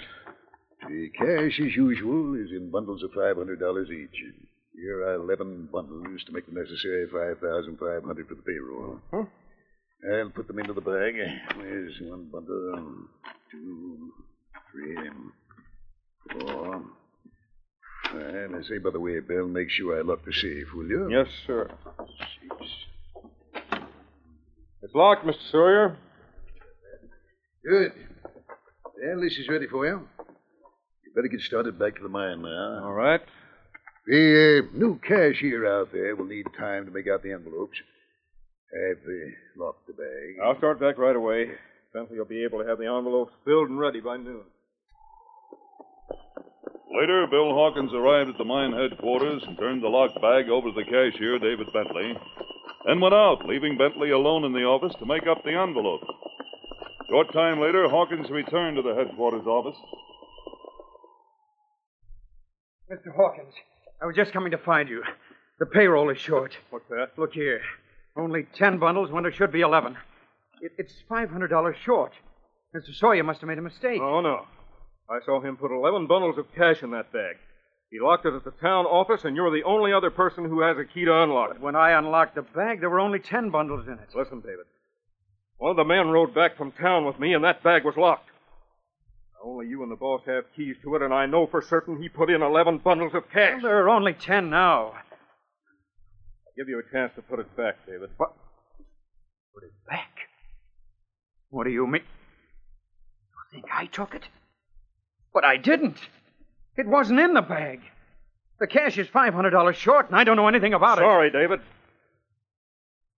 The 0.88 1.08
cash, 1.16 1.60
as 1.60 1.76
usual, 1.76 2.34
is 2.34 2.50
in 2.50 2.70
bundles 2.70 3.02
of 3.02 3.10
$500 3.12 3.90
each. 3.90 4.22
Here 4.74 5.02
are 5.06 5.14
11 5.14 5.68
bundles 5.72 6.22
to 6.26 6.32
make 6.32 6.46
the 6.46 6.52
necessary 6.52 7.06
5500 7.06 8.28
for 8.28 8.34
the 8.34 8.42
payroll. 8.42 9.00
Huh? 9.10 9.24
I'll 10.12 10.30
put 10.30 10.46
them 10.46 10.58
into 10.58 10.74
the 10.74 10.80
bag. 10.80 11.14
There's 11.56 11.94
one 12.02 12.28
bundle, 12.30 13.06
two, 13.50 14.12
three, 14.72 14.96
four, 16.32 16.82
five, 18.10 18.34
And 18.34 18.56
I 18.56 18.62
say, 18.68 18.78
by 18.78 18.90
the 18.90 19.00
way, 19.00 19.20
Bill, 19.20 19.48
make 19.48 19.70
sure 19.70 19.98
I 19.98 20.02
lock 20.02 20.24
the 20.24 20.32
safe, 20.32 20.66
will 20.74 20.86
you? 20.86 21.08
Yes, 21.10 21.26
sir. 21.46 21.70
It's 24.82 24.94
locked, 24.94 25.24
Mr. 25.24 25.50
Sawyer. 25.50 25.96
Good. 27.66 27.92
Well, 29.02 29.20
this 29.22 29.32
is 29.38 29.48
ready 29.48 29.66
for 29.66 29.86
you. 29.86 30.02
You 31.14 31.22
better 31.22 31.28
get 31.28 31.46
started 31.46 31.78
back 31.78 31.94
to 31.94 32.02
the 32.02 32.08
mine 32.08 32.42
now. 32.42 32.82
All 32.82 32.92
right. 32.92 33.20
The 34.08 34.66
uh, 34.66 34.76
new 34.76 34.98
cashier 34.98 35.64
out 35.64 35.92
there 35.92 36.16
will 36.16 36.26
need 36.26 36.46
time 36.58 36.86
to 36.86 36.90
make 36.90 37.06
out 37.06 37.22
the 37.22 37.30
envelopes. 37.30 37.78
Have 38.74 38.98
uh, 38.98 39.64
locked 39.64 39.86
the 39.86 39.92
bag. 39.92 40.42
I'll 40.42 40.58
start 40.58 40.80
back 40.80 40.98
right 40.98 41.14
away. 41.14 41.52
Bentley 41.92 42.18
will 42.18 42.24
be 42.24 42.42
able 42.42 42.60
to 42.60 42.68
have 42.68 42.78
the 42.78 42.86
envelopes 42.86 43.32
filled 43.44 43.68
and 43.68 43.78
ready 43.78 44.00
by 44.00 44.16
noon. 44.16 44.42
Later, 46.98 47.28
Bill 47.30 47.54
Hawkins 47.54 47.92
arrived 47.94 48.30
at 48.30 48.38
the 48.38 48.44
mine 48.44 48.72
headquarters 48.72 49.42
and 49.46 49.56
turned 49.56 49.84
the 49.84 49.88
locked 49.88 50.20
bag 50.20 50.48
over 50.48 50.70
to 50.70 50.74
the 50.74 50.82
cashier, 50.82 51.38
David 51.38 51.68
Bentley, 51.72 52.12
then 52.86 53.00
went 53.00 53.14
out, 53.14 53.46
leaving 53.46 53.78
Bentley 53.78 54.10
alone 54.10 54.44
in 54.44 54.52
the 54.52 54.66
office 54.66 54.94
to 54.98 55.06
make 55.06 55.28
up 55.28 55.44
the 55.44 55.54
envelope. 55.54 56.02
Short 57.08 57.32
time 57.32 57.60
later, 57.60 57.88
Hawkins 57.88 58.30
returned 58.30 58.76
to 58.76 58.82
the 58.82 58.94
headquarters 58.94 59.46
office. 59.46 59.78
Mr. 62.94 63.14
Hawkins, 63.14 63.54
I 64.00 64.06
was 64.06 64.14
just 64.14 64.32
coming 64.32 64.52
to 64.52 64.58
find 64.58 64.88
you. 64.88 65.02
The 65.58 65.66
payroll 65.66 66.10
is 66.10 66.18
short. 66.18 66.56
What's 66.70 66.88
that? 66.90 67.10
Look 67.16 67.32
here. 67.32 67.60
Only 68.16 68.46
ten 68.54 68.78
bundles 68.78 69.10
when 69.10 69.24
there 69.24 69.32
should 69.32 69.50
be 69.50 69.62
eleven. 69.62 69.96
It, 70.60 70.72
it's 70.78 70.94
$500 71.10 71.74
short. 71.84 72.12
Mr. 72.74 72.94
Sawyer 72.94 73.24
must 73.24 73.40
have 73.40 73.48
made 73.48 73.58
a 73.58 73.62
mistake. 73.62 74.00
Oh, 74.00 74.20
no. 74.20 74.46
I 75.10 75.18
saw 75.26 75.40
him 75.40 75.56
put 75.56 75.72
11 75.72 76.06
bundles 76.06 76.38
of 76.38 76.46
cash 76.54 76.82
in 76.82 76.92
that 76.92 77.12
bag. 77.12 77.36
He 77.90 78.00
locked 78.00 78.26
it 78.26 78.34
at 78.34 78.44
the 78.44 78.52
town 78.52 78.86
office, 78.86 79.24
and 79.24 79.36
you're 79.36 79.50
the 79.50 79.64
only 79.64 79.92
other 79.92 80.10
person 80.10 80.44
who 80.44 80.60
has 80.62 80.78
a 80.78 80.84
key 80.84 81.04
to 81.04 81.22
unlock 81.22 81.56
it. 81.56 81.60
When 81.60 81.76
I 81.76 81.90
unlocked 81.98 82.36
the 82.36 82.42
bag, 82.42 82.80
there 82.80 82.90
were 82.90 83.00
only 83.00 83.18
ten 83.18 83.50
bundles 83.50 83.86
in 83.86 83.94
it. 83.94 84.08
Listen, 84.14 84.40
David. 84.40 84.66
One 85.58 85.70
of 85.70 85.76
the 85.76 85.84
men 85.84 86.08
rode 86.08 86.34
back 86.34 86.56
from 86.56 86.72
town 86.72 87.04
with 87.04 87.18
me, 87.18 87.34
and 87.34 87.44
that 87.44 87.62
bag 87.62 87.84
was 87.84 87.96
locked. 87.96 88.30
Only 89.44 89.66
you 89.66 89.82
and 89.82 89.92
the 89.92 89.96
boss 89.96 90.22
have 90.26 90.44
keys 90.56 90.76
to 90.82 90.94
it, 90.94 91.02
and 91.02 91.12
I 91.12 91.26
know 91.26 91.46
for 91.46 91.60
certain 91.60 92.00
he 92.00 92.08
put 92.08 92.30
in 92.30 92.40
11 92.40 92.78
bundles 92.78 93.12
of 93.14 93.30
cash. 93.30 93.62
Well, 93.62 93.70
there 93.70 93.84
are 93.84 93.90
only 93.90 94.14
ten 94.14 94.48
now. 94.48 94.92
I'll 94.94 96.56
give 96.56 96.68
you 96.68 96.78
a 96.78 96.92
chance 96.92 97.12
to 97.16 97.22
put 97.22 97.40
it 97.40 97.54
back, 97.54 97.74
David. 97.86 98.08
What? 98.16 98.32
Put 99.52 99.64
it 99.64 99.72
back? 99.86 100.08
What 101.50 101.64
do 101.64 101.70
you 101.70 101.86
mean? 101.86 102.02
You 102.02 103.60
think 103.60 103.66
I 103.70 103.84
took 103.84 104.14
it? 104.14 104.22
But 105.34 105.44
I 105.44 105.58
didn't. 105.58 105.98
It 106.76 106.86
wasn't 106.86 107.20
in 107.20 107.34
the 107.34 107.42
bag. 107.42 107.80
The 108.60 108.66
cash 108.66 108.96
is 108.96 109.08
$500 109.08 109.74
short, 109.74 110.06
and 110.06 110.16
I 110.16 110.24
don't 110.24 110.36
know 110.36 110.48
anything 110.48 110.72
about 110.72 110.96
Sorry, 110.96 111.28
it. 111.28 111.32
Sorry, 111.32 111.42
David. 111.42 111.60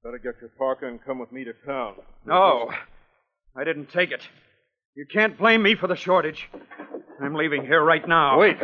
Better 0.02 0.18
get 0.18 0.40
your 0.40 0.50
parka 0.58 0.88
and 0.88 1.02
come 1.04 1.20
with 1.20 1.30
me 1.30 1.44
to 1.44 1.52
town. 1.64 1.94
No, 2.24 2.72
I 3.54 3.62
didn't 3.62 3.90
take 3.92 4.10
it. 4.10 4.22
You 4.96 5.04
can't 5.06 5.36
blame 5.38 5.62
me 5.62 5.74
for 5.74 5.86
the 5.88 5.96
shortage. 5.96 6.48
I'm 7.20 7.34
leaving 7.34 7.62
here 7.62 7.82
right 7.84 8.06
now. 8.08 8.38
Wait. 8.40 8.56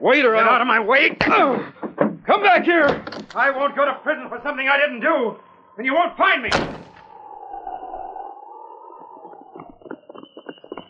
Wait, 0.00 0.24
or 0.24 0.34
Get 0.34 0.42
I'll- 0.44 0.54
out 0.54 0.60
of 0.60 0.66
my 0.66 0.80
way. 0.80 1.10
Come 1.20 2.42
back 2.42 2.64
here. 2.64 3.04
I 3.34 3.50
won't 3.52 3.76
go 3.76 3.84
to 3.84 3.94
prison 4.02 4.28
for 4.28 4.40
something 4.42 4.68
I 4.68 4.78
didn't 4.78 5.00
do, 5.00 5.36
and 5.76 5.86
you 5.86 5.94
won't 5.94 6.16
find 6.16 6.42
me. 6.42 6.50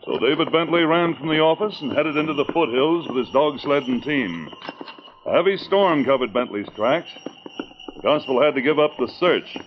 So 0.05 0.17
David 0.19 0.51
Bentley 0.51 0.83
ran 0.83 1.15
from 1.15 1.27
the 1.27 1.39
office 1.41 1.79
and 1.81 1.91
headed 1.91 2.15
into 2.17 2.33
the 2.33 2.45
foothills 2.45 3.07
with 3.07 3.17
his 3.25 3.29
dog 3.33 3.59
sled 3.59 3.83
and 3.83 4.01
team. 4.01 4.49
A 5.27 5.31
heavy 5.33 5.57
storm 5.57 6.05
covered 6.05 6.33
Bentley's 6.33 6.67
tracks. 6.75 7.09
The 7.95 8.01
constable 8.01 8.41
had 8.41 8.55
to 8.55 8.61
give 8.61 8.79
up 8.79 8.91
the 8.97 9.07
search. 9.19 9.57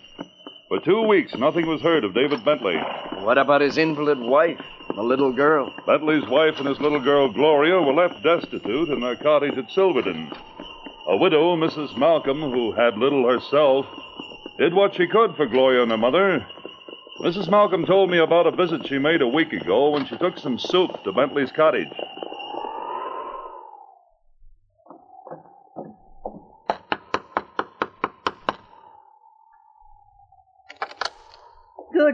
For 0.69 0.81
two 0.81 1.03
weeks, 1.03 1.35
nothing 1.37 1.67
was 1.67 1.83
heard 1.83 2.05
of 2.05 2.15
David 2.15 2.45
Bentley. 2.45 2.77
What 3.19 3.39
about 3.39 3.61
his 3.61 3.77
invalid 3.77 4.19
wife, 4.19 4.59
the 4.95 5.03
little 5.03 5.33
girl? 5.33 5.73
Bentley's 5.87 6.27
wife 6.29 6.55
and 6.59 6.69
his 6.69 6.81
little 6.81 7.01
girl 7.01 7.33
Gloria 7.33 7.81
were 7.81 7.93
left 7.93 8.23
destitute 8.23 8.89
in 8.89 9.01
their 9.01 9.17
cottage 9.17 9.57
at 9.57 9.71
Silverton. 9.71 10.31
A 11.07 11.17
widow, 11.17 11.57
Mrs. 11.57 11.97
Malcolm, 11.97 12.41
who 12.41 12.73
had 12.73 12.99
little 12.99 13.29
herself, 13.29 13.87
did 14.59 14.75
what 14.75 14.95
she 14.95 15.07
could 15.07 15.37
for 15.37 15.47
Gloria 15.47 15.83
and 15.83 15.91
her 15.91 15.97
mother. 15.97 16.47
Mrs. 17.21 17.51
Malcolm 17.51 17.85
told 17.85 18.11
me 18.11 18.19
about 18.19 18.47
a 18.47 18.51
visit 18.51 18.87
she 18.87 18.99
made 18.99 19.23
a 19.23 19.29
week 19.29 19.53
ago 19.53 19.91
when 19.91 20.07
she 20.07 20.17
took 20.17 20.39
some 20.39 20.59
soup 20.59 21.03
to 21.05 21.13
Bentley's 21.13 21.53
cottage. 21.53 21.93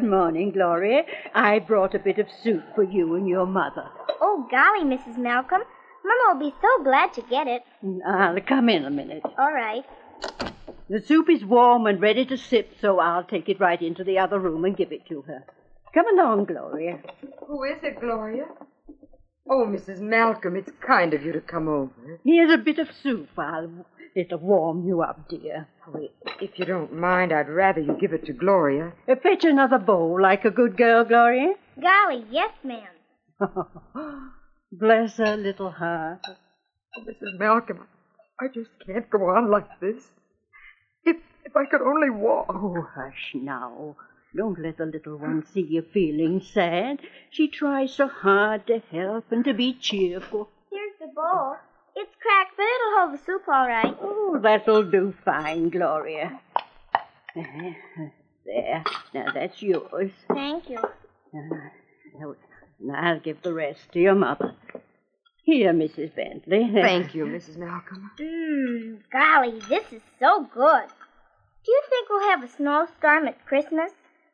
Morning, 0.06 0.52
Gloria. 0.52 1.02
I 1.34 1.58
brought 1.58 1.94
a 1.94 1.98
bit 1.98 2.18
of 2.18 2.26
soup 2.42 2.64
for 2.74 2.82
you 2.82 3.14
and 3.14 3.28
your 3.28 3.46
mother. 3.46 3.88
Oh, 4.20 4.46
golly, 4.50 4.84
Mrs. 4.84 5.18
Malcolm. 5.18 5.62
Mama 6.04 6.38
will 6.38 6.50
be 6.50 6.54
so 6.62 6.84
glad 6.84 7.12
to 7.14 7.22
get 7.22 7.46
it. 7.46 7.62
Mm, 7.84 7.98
I'll 8.06 8.40
come 8.40 8.68
in 8.68 8.84
a 8.84 8.90
minute. 8.90 9.22
All 9.38 9.52
right. 9.52 9.84
The 10.88 11.00
soup 11.04 11.28
is 11.28 11.44
warm 11.44 11.86
and 11.86 12.00
ready 12.00 12.24
to 12.26 12.36
sip, 12.36 12.74
so 12.80 13.00
I'll 13.00 13.24
take 13.24 13.48
it 13.48 13.60
right 13.60 13.80
into 13.82 14.04
the 14.04 14.18
other 14.18 14.38
room 14.38 14.64
and 14.64 14.76
give 14.76 14.92
it 14.92 15.06
to 15.08 15.22
her. 15.22 15.44
Come 15.92 16.18
along, 16.18 16.44
Gloria. 16.44 17.00
Who 17.48 17.64
is 17.64 17.78
it, 17.82 18.00
Gloria? 18.00 18.44
Oh, 19.48 19.66
Mrs. 19.66 20.00
Malcolm, 20.00 20.56
it's 20.56 20.70
kind 20.84 21.14
of 21.14 21.24
you 21.24 21.32
to 21.32 21.40
come 21.40 21.68
over. 21.68 22.20
Here's 22.24 22.52
a 22.52 22.58
bit 22.58 22.78
of 22.78 22.88
soup. 23.02 23.28
I'll, 23.38 23.86
it'll 24.16 24.38
warm 24.38 24.84
you 24.86 25.02
up, 25.02 25.28
dear. 25.28 25.68
Oh, 25.86 26.08
If 26.40 26.58
you 26.58 26.64
don't 26.64 26.92
mind, 26.94 27.32
I'd 27.32 27.48
rather 27.48 27.80
you 27.80 27.96
give 28.00 28.12
it 28.12 28.26
to 28.26 28.32
Gloria. 28.32 28.92
Uh, 29.08 29.14
fetch 29.22 29.44
another 29.44 29.78
bowl 29.78 30.20
like 30.20 30.44
a 30.44 30.50
good 30.50 30.76
girl, 30.76 31.04
Gloria. 31.04 31.54
Golly, 31.80 32.24
yes, 32.30 32.50
ma'am. 32.64 32.88
Bless 34.72 35.16
her 35.18 35.36
little 35.36 35.70
heart. 35.70 36.20
Oh, 36.28 37.00
Mrs. 37.02 37.38
Malcolm, 37.38 37.86
I 38.40 38.46
just 38.52 38.70
can't 38.86 39.08
go 39.10 39.28
on 39.30 39.50
like 39.50 39.68
this. 39.80 40.02
If 41.04 41.16
if 41.44 41.54
I 41.54 41.66
could 41.70 41.82
only 41.82 42.10
walk. 42.10 42.46
Oh, 42.50 42.84
hush 42.94 43.32
now. 43.34 43.96
Don't 44.36 44.58
let 44.60 44.76
the 44.78 44.86
little 44.86 45.16
one 45.18 45.44
see 45.46 45.62
you 45.62 45.82
feeling 45.94 46.40
sad. 46.42 46.98
She 47.30 47.48
tries 47.48 47.94
so 47.94 48.08
hard 48.08 48.66
to 48.66 48.82
help 48.90 49.30
and 49.30 49.44
to 49.44 49.54
be 49.54 49.72
cheerful. 49.72 50.50
Here's 50.70 50.98
the 51.00 51.06
bowl. 51.14 51.56
It's 51.98 52.14
cracked, 52.20 52.56
but 52.56 52.62
it'll 52.62 52.98
hold 52.98 53.14
the 53.14 53.24
soup 53.24 53.48
all 53.48 53.66
right. 53.66 53.96
Oh, 54.02 54.38
that'll 54.42 54.90
do 54.90 55.14
fine, 55.24 55.70
Gloria. 55.70 56.38
There. 57.34 58.84
Now 59.14 59.32
that's 59.32 59.62
yours. 59.62 60.12
Thank 60.28 60.68
you. 60.70 60.78
Now, 61.32 62.34
now 62.80 62.94
I'll 62.94 63.20
give 63.20 63.42
the 63.42 63.52
rest 63.52 63.92
to 63.92 63.98
your 63.98 64.14
mother. 64.14 64.54
Here, 65.42 65.72
Mrs. 65.72 66.14
Bentley. 66.14 66.70
Thank 66.72 67.14
you, 67.14 67.24
Mrs. 67.24 67.56
Malcolm. 67.56 68.10
Mmm, 68.20 68.98
golly, 69.10 69.58
this 69.68 69.92
is 69.92 70.02
so 70.20 70.46
good. 70.52 70.88
Do 71.64 71.72
you 71.72 71.82
think 71.88 72.08
we'll 72.10 72.28
have 72.28 72.42
a 72.44 72.48
snowstorm 72.48 73.26
at 73.26 73.46
Christmas? 73.46 73.92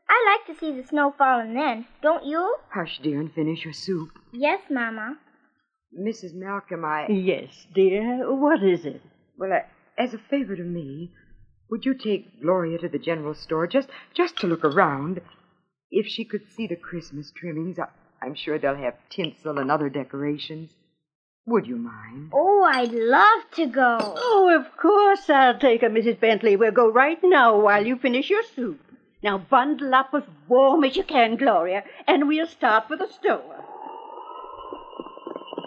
I 0.09 0.37
like 0.37 0.47
to 0.47 0.61
see 0.61 0.73
the 0.73 0.87
snow 0.87 1.15
falling 1.17 1.55
then, 1.55 1.87
don't 2.03 2.25
you? 2.25 2.57
Hush, 2.71 2.99
dear, 3.03 3.21
and 3.21 3.33
finish 3.33 3.65
your 3.65 3.73
soup. 3.73 4.11
Yes, 4.33 4.61
Mama. 4.69 5.17
Mrs. 5.99 6.35
Malcolm, 6.35 6.85
I. 6.85 7.07
Yes, 7.09 7.67
dear. 7.75 8.35
What 8.35 8.63
is 8.63 8.85
it? 8.85 9.03
Well, 9.37 9.53
I, 9.53 9.65
as 10.03 10.15
a 10.15 10.19
favor 10.19 10.57
to 10.57 10.63
me, 10.63 11.13
would 11.71 11.85
you 11.85 11.95
take 11.95 12.41
Gloria 12.41 12.79
to 12.79 12.89
the 12.89 12.99
general 12.99 13.35
store 13.35 13.67
just 13.67 13.89
just 14.15 14.39
to 14.39 14.47
look 14.47 14.65
around? 14.65 15.21
If 15.91 16.07
she 16.07 16.25
could 16.25 16.51
see 16.51 16.67
the 16.67 16.77
Christmas 16.77 17.31
trimmings, 17.31 17.79
I, 17.79 17.87
I'm 18.23 18.35
sure 18.35 18.59
they'll 18.59 18.77
have 18.77 18.95
tinsel 19.11 19.59
and 19.59 19.71
other 19.71 19.91
decorations. 19.91 20.71
Would 21.47 21.67
you 21.67 21.77
mind? 21.77 22.31
Oh, 22.33 22.63
I'd 22.63 22.93
love 22.93 23.51
to 23.57 23.67
go. 23.67 23.99
Oh, 24.01 24.49
of 24.59 24.77
course 24.77 25.29
I'll 25.29 25.59
take 25.59 25.81
her, 25.81 25.91
Mrs. 25.91 26.21
Bentley. 26.21 26.57
We'll 26.57 26.71
go 26.71 26.91
right 26.91 27.19
now 27.23 27.59
while 27.59 27.85
you 27.85 27.97
finish 27.97 28.31
your 28.31 28.45
soup. 28.55 28.81
Now 29.23 29.39
bundle 29.39 29.95
up 29.95 30.11
as 30.15 30.23
warm 30.49 30.85
as 30.85 30.97
you 30.97 31.05
can, 31.05 31.37
Gloria, 31.37 31.85
and 32.07 32.29
we'll 32.29 32.47
start 32.47 32.89
for 32.89 32.97
the 32.97 33.09
store. 33.09 33.65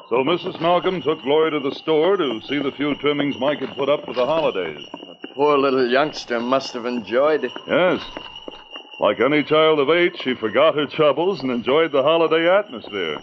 So 0.10 0.18
Mrs. 0.18 0.62
Malcolm 0.62 1.02
took 1.02 1.22
Gloria 1.24 1.52
to 1.52 1.60
the 1.60 1.76
store 1.76 2.16
to 2.18 2.40
see 2.48 2.60
the 2.60 2.72
few 2.72 2.94
trimmings 2.96 3.36
Mike 3.40 3.60
had 3.60 3.76
put 3.76 3.90
up 3.90 4.06
for 4.06 4.14
the 4.14 4.26
holidays. 4.26 4.86
The 4.92 5.28
poor 5.34 5.58
little 5.58 5.88
youngster 5.90 6.40
must 6.40 6.74
have 6.74 6.86
enjoyed 6.86 7.44
it. 7.44 7.52
Yes. 7.68 8.02
Like 9.00 9.20
any 9.20 9.44
child 9.44 9.80
of 9.80 9.90
eight, 9.90 10.16
she 10.22 10.36
forgot 10.36 10.76
her 10.76 10.86
troubles 10.86 11.42
and 11.42 11.52
enjoyed 11.52 11.92
the 11.92 12.04
holiday 12.04 12.48
atmosphere. 12.48 13.18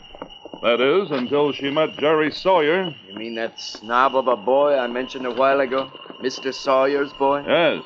That 0.62 0.80
is, 0.80 1.10
until 1.10 1.52
she 1.52 1.70
met 1.70 1.96
Jerry 1.98 2.30
Sawyer. 2.30 2.94
You 3.08 3.14
mean 3.16 3.36
that 3.36 3.58
snob 3.58 4.14
of 4.14 4.28
a 4.28 4.36
boy 4.36 4.76
I 4.76 4.86
mentioned 4.86 5.26
a 5.26 5.32
while 5.32 5.60
ago? 5.60 5.90
Mr. 6.22 6.52
Sawyer's 6.52 7.12
boy? 7.14 7.44
Yes. 7.46 7.82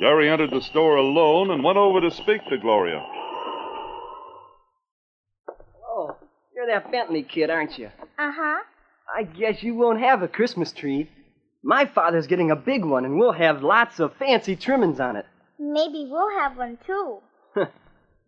Jerry 0.00 0.28
entered 0.30 0.50
the 0.50 0.60
store 0.62 0.96
alone 0.96 1.50
and 1.50 1.64
went 1.64 1.78
over 1.78 2.00
to 2.00 2.10
speak 2.10 2.44
to 2.48 2.58
Gloria. 2.58 3.04
Oh, 5.86 6.16
you're 6.66 6.80
that 6.80 6.90
Bentley 6.90 7.22
kid, 7.22 7.50
aren't 7.50 7.78
you? 7.78 7.90
Uh 8.18 8.32
huh. 8.32 8.62
I 9.14 9.24
guess 9.24 9.62
you 9.62 9.74
won't 9.74 10.00
have 10.00 10.22
a 10.22 10.28
Christmas 10.28 10.72
tree. 10.72 11.10
My 11.62 11.86
father's 11.86 12.26
getting 12.26 12.50
a 12.50 12.56
big 12.56 12.84
one, 12.84 13.04
and 13.04 13.18
we'll 13.18 13.32
have 13.32 13.62
lots 13.62 14.00
of 14.00 14.16
fancy 14.16 14.56
trimmings 14.56 15.00
on 15.00 15.16
it. 15.16 15.26
Maybe 15.58 16.06
we'll 16.10 16.38
have 16.38 16.56
one 16.56 16.78
too. 16.86 17.18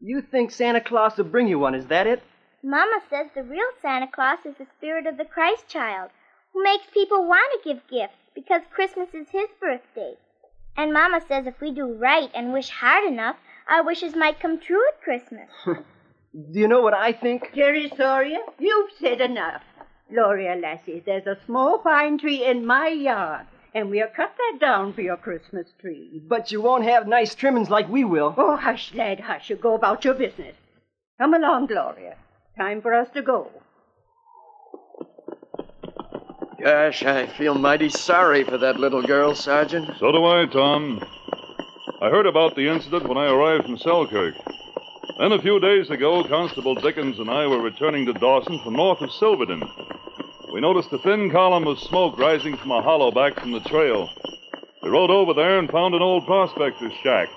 You 0.01 0.21
think 0.21 0.51
Santa 0.51 0.81
Claus 0.81 1.17
will 1.17 1.25
bring 1.25 1.49
you 1.49 1.59
one, 1.59 1.75
is 1.75 1.87
that 1.87 2.07
it? 2.07 2.23
Mama 2.63 3.01
says 3.09 3.29
the 3.35 3.43
real 3.43 3.67
Santa 3.81 4.07
Claus 4.07 4.39
is 4.45 4.55
the 4.59 4.67
spirit 4.77 5.07
of 5.07 5.17
the 5.17 5.25
Christ 5.25 5.69
child, 5.69 6.11
who 6.53 6.63
makes 6.63 6.85
people 6.93 7.27
want 7.27 7.63
to 7.63 7.69
give 7.69 7.83
gifts 7.91 8.19
because 8.35 8.61
Christmas 8.75 9.09
is 9.15 9.29
his 9.31 9.49
birthday. 9.59 10.15
And 10.77 10.93
Mama 10.93 11.21
says 11.27 11.47
if 11.47 11.61
we 11.63 11.73
do 11.73 11.95
right 11.95 12.31
and 12.35 12.53
wish 12.53 12.69
hard 12.69 13.11
enough, 13.11 13.37
our 13.69 13.83
wishes 13.85 14.15
might 14.15 14.39
come 14.39 14.61
true 14.61 14.83
at 14.89 15.03
Christmas. 15.03 15.49
Do 16.37 16.61
you 16.61 16.69
know 16.69 16.83
what 16.83 16.93
I 16.93 17.15
think? 17.15 17.53
Jerry 17.55 17.91
Sawyer, 17.97 18.41
you've 18.59 18.91
said 19.01 19.23
enough. 19.23 19.63
Gloria 20.13 20.55
Lassie, 20.55 21.03
there's 21.07 21.27
a 21.27 21.39
small 21.47 21.79
pine 21.79 22.19
tree 22.19 22.45
in 22.45 22.67
my 22.67 22.89
yard, 22.89 23.47
and 23.75 23.89
we'll 23.89 24.09
cut 24.15 24.35
that 24.37 24.59
down 24.61 24.93
for 24.93 25.01
your 25.01 25.17
Christmas 25.17 25.67
tree. 25.81 26.21
But 26.29 26.53
you 26.53 26.61
won't 26.61 26.85
have 26.85 27.09
nice 27.09 27.35
trimmings 27.35 27.71
like 27.71 27.89
we 27.89 28.05
will. 28.05 28.35
Oh, 28.37 28.55
hush, 28.55 28.93
lad, 28.93 29.19
hush. 29.19 29.49
You 29.49 29.57
go 29.57 29.75
about 29.75 30.05
your 30.05 30.13
business. 30.13 30.55
Come 31.19 31.33
along, 31.33 31.69
Gloria. 31.69 32.17
Time 32.59 32.83
for 32.83 32.93
us 32.93 33.09
to 33.15 33.23
go. 33.23 33.51
Gosh, 36.63 37.03
I 37.03 37.29
feel 37.39 37.55
mighty 37.55 37.89
sorry 37.89 38.45
for 38.45 38.59
that 38.59 38.79
little 38.79 39.03
girl, 39.03 39.35
Sergeant. 39.35 39.89
So 39.99 40.13
do 40.13 40.23
I, 40.27 40.45
Tom. 40.45 41.03
I 42.03 42.11
heard 42.11 42.27
about 42.27 42.57
the 42.57 42.69
incident 42.69 43.09
when 43.09 43.17
I 43.17 43.31
arrived 43.31 43.65
from 43.65 43.79
Selkirk. 43.79 44.35
Then 45.19 45.33
a 45.33 45.41
few 45.41 45.59
days 45.61 45.89
ago, 45.89 46.25
Constable 46.25 46.75
Dickens 46.75 47.19
and 47.19 47.31
I 47.31 47.47
were 47.47 47.61
returning 47.61 48.05
to 48.07 48.13
Dawson 48.13 48.61
from 48.63 48.75
north 48.75 49.01
of 49.01 49.11
Silverton. 49.13 49.63
We 50.53 50.61
noticed 50.61 50.93
a 50.93 50.99
thin 50.99 51.31
column 51.31 51.67
of 51.67 51.79
smoke 51.79 52.19
rising 52.19 52.57
from 52.57 52.71
a 52.71 52.83
hollow 52.83 53.11
back 53.11 53.39
from 53.41 53.53
the 53.53 53.61
trail. 53.61 54.11
We 54.83 54.91
rode 54.91 55.11
over 55.11 55.33
there 55.33 55.59
and 55.59 55.71
found 55.71 55.95
an 55.95 56.03
old 56.03 56.27
prospector's 56.27 56.93
shack. 57.03 57.29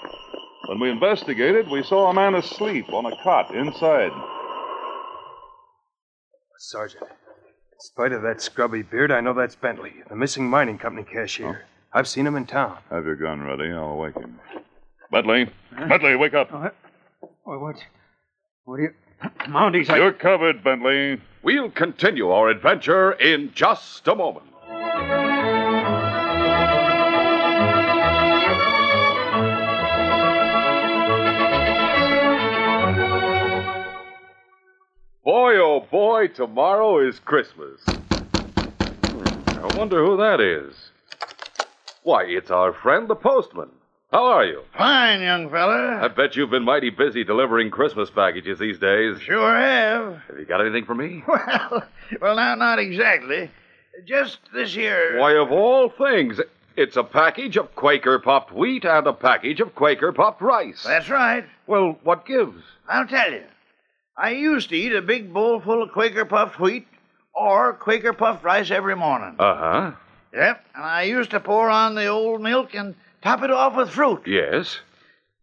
When 0.68 0.80
we 0.80 0.90
investigated, 0.90 1.70
we 1.70 1.82
saw 1.84 2.10
a 2.10 2.14
man 2.14 2.36
asleep 2.36 2.92
on 2.94 3.06
a 3.06 3.24
cot 3.24 3.56
inside. 3.56 4.12
Sergeant, 6.58 7.04
in 7.04 7.80
spite 7.80 8.12
of 8.12 8.22
that 8.22 8.42
scrubby 8.42 8.82
beard, 8.82 9.12
I 9.12 9.22
know 9.22 9.34
that's 9.34 9.56
Bentley, 9.56 9.94
the 10.10 10.16
missing 10.16 10.50
mining 10.50 10.78
company 10.78 11.08
cashier. 11.10 11.66
I've 11.94 12.08
seen 12.08 12.28
him 12.28 12.36
in 12.36 12.46
town. 12.46 12.78
Have 12.92 13.06
your 13.06 13.16
gun 13.16 13.42
ready. 13.42 13.72
I'll 13.72 13.98
wake 13.98 14.16
him. 14.16 14.40
Bentley! 15.12 15.50
Bentley, 15.88 16.16
wake 16.16 16.34
up! 16.34 16.50
Oh, 16.54 16.70
What? 17.50 17.62
What? 17.62 18.78
Do 18.78 18.84
you. 18.84 18.94
Mounties, 19.52 19.90
I. 19.90 19.98
You're 19.98 20.14
covered, 20.14 20.64
Bentley. 20.64 21.20
We'll 21.42 21.72
continue 21.72 22.30
our 22.30 22.48
adventure 22.50 23.14
in 23.14 23.52
just 23.56 24.08
a 24.08 24.14
moment. 24.14 24.46
Boy, 35.24 35.58
oh 35.58 35.88
boy, 35.90 36.28
tomorrow 36.28 37.00
is 37.00 37.18
Christmas. 37.18 37.82
Hmm, 37.88 39.50
I 39.58 39.76
wonder 39.76 40.06
who 40.06 40.18
that 40.18 40.40
is. 40.40 40.76
Why, 42.04 42.26
it's 42.26 42.52
our 42.52 42.74
friend 42.74 43.08
the 43.08 43.16
postman. 43.16 43.70
How 44.12 44.26
are 44.26 44.46
you? 44.46 44.64
Fine, 44.76 45.22
young 45.22 45.50
fella. 45.52 46.00
I 46.02 46.08
bet 46.08 46.36
you've 46.36 46.50
been 46.50 46.64
mighty 46.64 46.90
busy 46.90 47.24
delivering 47.24 47.70
Christmas 47.70 48.10
packages 48.10 48.58
these 48.58 48.80
days. 48.80 49.22
Sure 49.22 49.54
have. 49.56 50.16
Have 50.28 50.40
you 50.40 50.46
got 50.46 50.62
anything 50.62 50.86
for 50.86 50.96
me? 50.96 51.24
Well, 51.38 51.84
well, 52.20 52.36
now, 52.36 52.56
not 52.56 52.80
exactly. 52.80 53.52
Just 54.08 54.40
this 54.52 54.74
here. 54.74 55.20
Why, 55.20 55.34
of 55.34 55.52
all 55.52 55.90
things, 55.90 56.40
it's 56.76 56.98
a 56.98 57.04
package 57.04 57.56
of 57.56 57.76
Quaker 57.76 58.18
puffed 58.18 58.52
wheat 58.52 58.84
and 58.84 59.06
a 59.06 59.14
package 59.14 59.60
of 59.60 59.76
Quaker 59.76 60.12
puffed 60.12 60.42
rice. 60.42 60.84
That's 60.84 61.08
right. 61.10 61.46
Well, 61.68 62.00
what 62.04 62.26
gives? 62.26 62.64
I'll 62.88 63.06
tell 63.06 63.32
you. 63.32 63.44
I 64.18 64.32
used 64.32 64.70
to 64.70 64.76
eat 64.76 64.96
a 64.96 65.04
big 65.04 65.32
bowl 65.32 65.62
full 65.62 65.84
of 65.84 65.92
Quaker 65.92 66.26
puffed 66.26 66.60
wheat 66.60 66.88
or 67.36 67.74
Quaker 67.74 68.14
puffed 68.14 68.44
rice 68.44 68.72
every 68.72 68.96
morning. 68.96 69.36
Uh 69.38 69.56
huh. 69.56 69.92
Yep, 70.34 70.66
and 70.76 70.84
I 70.84 71.04
used 71.04 71.30
to 71.32 71.40
pour 71.40 71.70
on 71.70 71.94
the 71.94 72.08
old 72.08 72.42
milk 72.42 72.74
and 72.74 72.96
top 73.22 73.44
it 73.44 73.52
off 73.52 73.76
with 73.76 73.90
fruit. 73.90 74.24
Yes. 74.26 74.80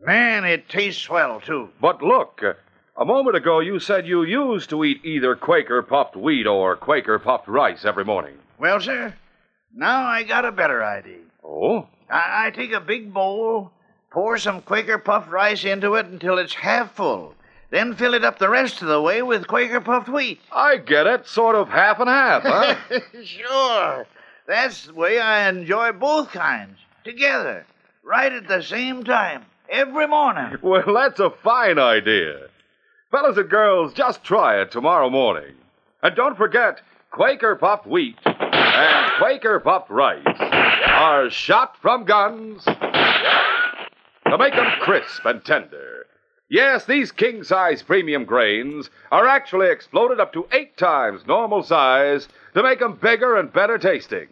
Man, 0.01 0.45
it 0.45 0.69
tastes 0.69 1.03
swell, 1.03 1.41
too. 1.41 1.71
But 1.81 2.03
look, 2.03 2.43
uh, 2.43 2.53
a 2.97 3.05
moment 3.05 3.37
ago 3.37 3.61
you 3.61 3.79
said 3.79 4.07
you 4.07 4.23
used 4.23 4.71
to 4.71 4.85
eat 4.85 5.05
either 5.05 5.35
Quaker 5.35 5.83
puffed 5.83 6.17
wheat 6.17 6.47
or 6.47 6.77
Quaker 6.77 7.19
puffed 7.19 7.49
rice 7.49 7.85
every 7.85 8.05
morning. 8.05 8.39
Well, 8.59 8.81
sir, 8.81 9.15
now 9.75 10.05
I 10.05 10.23
got 10.23 10.45
a 10.45 10.53
better 10.53 10.83
idea. 10.83 11.21
Oh? 11.45 11.89
I, 12.11 12.47
I 12.47 12.51
take 12.51 12.73
a 12.73 12.81
big 12.81 13.13
bowl, 13.13 13.73
pour 14.11 14.39
some 14.39 14.63
Quaker 14.63 14.99
puffed 14.99 15.31
rice 15.31 15.65
into 15.65 15.95
it 15.95 16.07
until 16.07 16.39
it's 16.39 16.55
half 16.55 16.95
full, 16.95 17.35
then 17.71 17.95
fill 17.95 18.15
it 18.15 18.25
up 18.25 18.39
the 18.39 18.49
rest 18.49 18.81
of 18.83 18.89
the 18.89 19.03
way 19.03 19.23
with 19.23 19.49
Quaker 19.49 19.81
puffed 19.81 20.09
wheat. 20.09 20.41
I 20.53 20.77
get 20.77 21.07
it. 21.07 21.27
Sort 21.27 21.57
of 21.57 21.69
half 21.69 22.01
and 22.01 22.09
half, 22.09 22.43
huh? 22.43 22.77
sure. 23.25 24.07
That's 24.47 24.87
the 24.87 24.95
way 24.95 25.19
I 25.19 25.49
enjoy 25.49 25.93
both 25.93 26.31
kinds 26.31 26.79
together, 27.07 27.65
right 28.03 28.33
at 28.33 28.49
the 28.49 28.63
same 28.63 29.05
time, 29.05 29.47
every 29.71 30.07
morning. 30.07 30.59
well, 30.63 30.93
that's 30.95 31.21
a 31.21 31.31
fine 31.31 31.79
idea. 31.79 32.49
Fellas 33.11 33.39
and 33.39 33.49
girls, 33.49 33.95
just 33.95 34.23
try 34.25 34.61
it 34.61 34.71
tomorrow 34.71 35.09
morning. 35.09 35.55
And 36.03 36.15
don't 36.15 36.37
forget, 36.37 36.83
Quaker 37.11 37.57
puffed 37.57 37.87
wheat 37.87 38.19
and 38.27 39.13
Quaker 39.19 39.61
puffed 39.61 39.89
rice 39.89 40.27
are 40.87 41.31
shot 41.31 41.77
from 41.81 42.05
guns 42.05 42.65
to 42.65 44.37
make 44.39 44.55
them 44.55 44.71
crisp 44.81 45.25
and 45.25 45.43
tender. 45.45 46.07
Yes, 46.49 46.85
these 46.85 47.13
king 47.13 47.43
size 47.43 47.83
premium 47.83 48.25
grains 48.25 48.91
are 49.11 49.27
actually 49.27 49.69
exploded 49.69 50.21
up 50.21 50.33
to 50.35 50.47
eight 50.53 50.77
times 50.77 51.27
normal 51.27 51.63
size 51.63 52.29
to 52.55 52.63
make 52.63 52.81
them 52.81 52.99
bigger 53.01 53.37
and 53.37 53.53
better 53.53 53.79
tasting. 53.79 54.29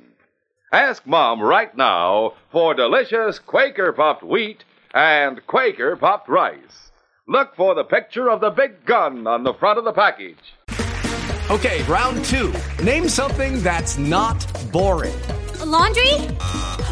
Ask 0.74 1.06
Mom 1.06 1.40
right 1.40 1.72
now 1.76 2.32
for 2.50 2.74
delicious 2.74 3.38
Quaker 3.38 3.92
puffed 3.92 4.24
wheat 4.24 4.64
and 4.92 5.40
Quaker 5.46 5.94
puffed 5.94 6.28
rice. 6.28 6.90
Look 7.28 7.54
for 7.54 7.76
the 7.76 7.84
picture 7.84 8.28
of 8.28 8.40
the 8.40 8.50
big 8.50 8.84
gun 8.84 9.24
on 9.28 9.44
the 9.44 9.54
front 9.54 9.78
of 9.78 9.84
the 9.84 9.92
package. 9.92 10.56
Okay, 11.48 11.84
round 11.84 12.24
two. 12.24 12.52
Name 12.82 13.08
something 13.08 13.62
that's 13.62 13.98
not 13.98 14.44
boring. 14.72 15.14
A 15.60 15.64
laundry? 15.64 16.12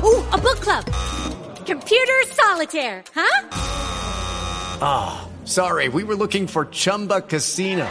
Ooh, 0.04 0.22
a 0.30 0.38
book 0.38 0.60
club. 0.60 0.84
Computer 1.66 2.22
solitaire, 2.26 3.02
huh? 3.12 3.48
Ah, 4.80 5.28
sorry, 5.44 5.88
we 5.88 6.04
were 6.04 6.14
looking 6.14 6.46
for 6.46 6.66
Chumba 6.66 7.20
Casino. 7.20 7.90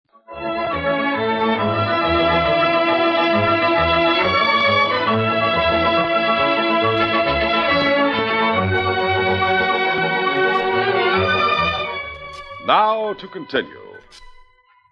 Now 12.65 13.13
to 13.13 13.27
continue. 13.27 13.77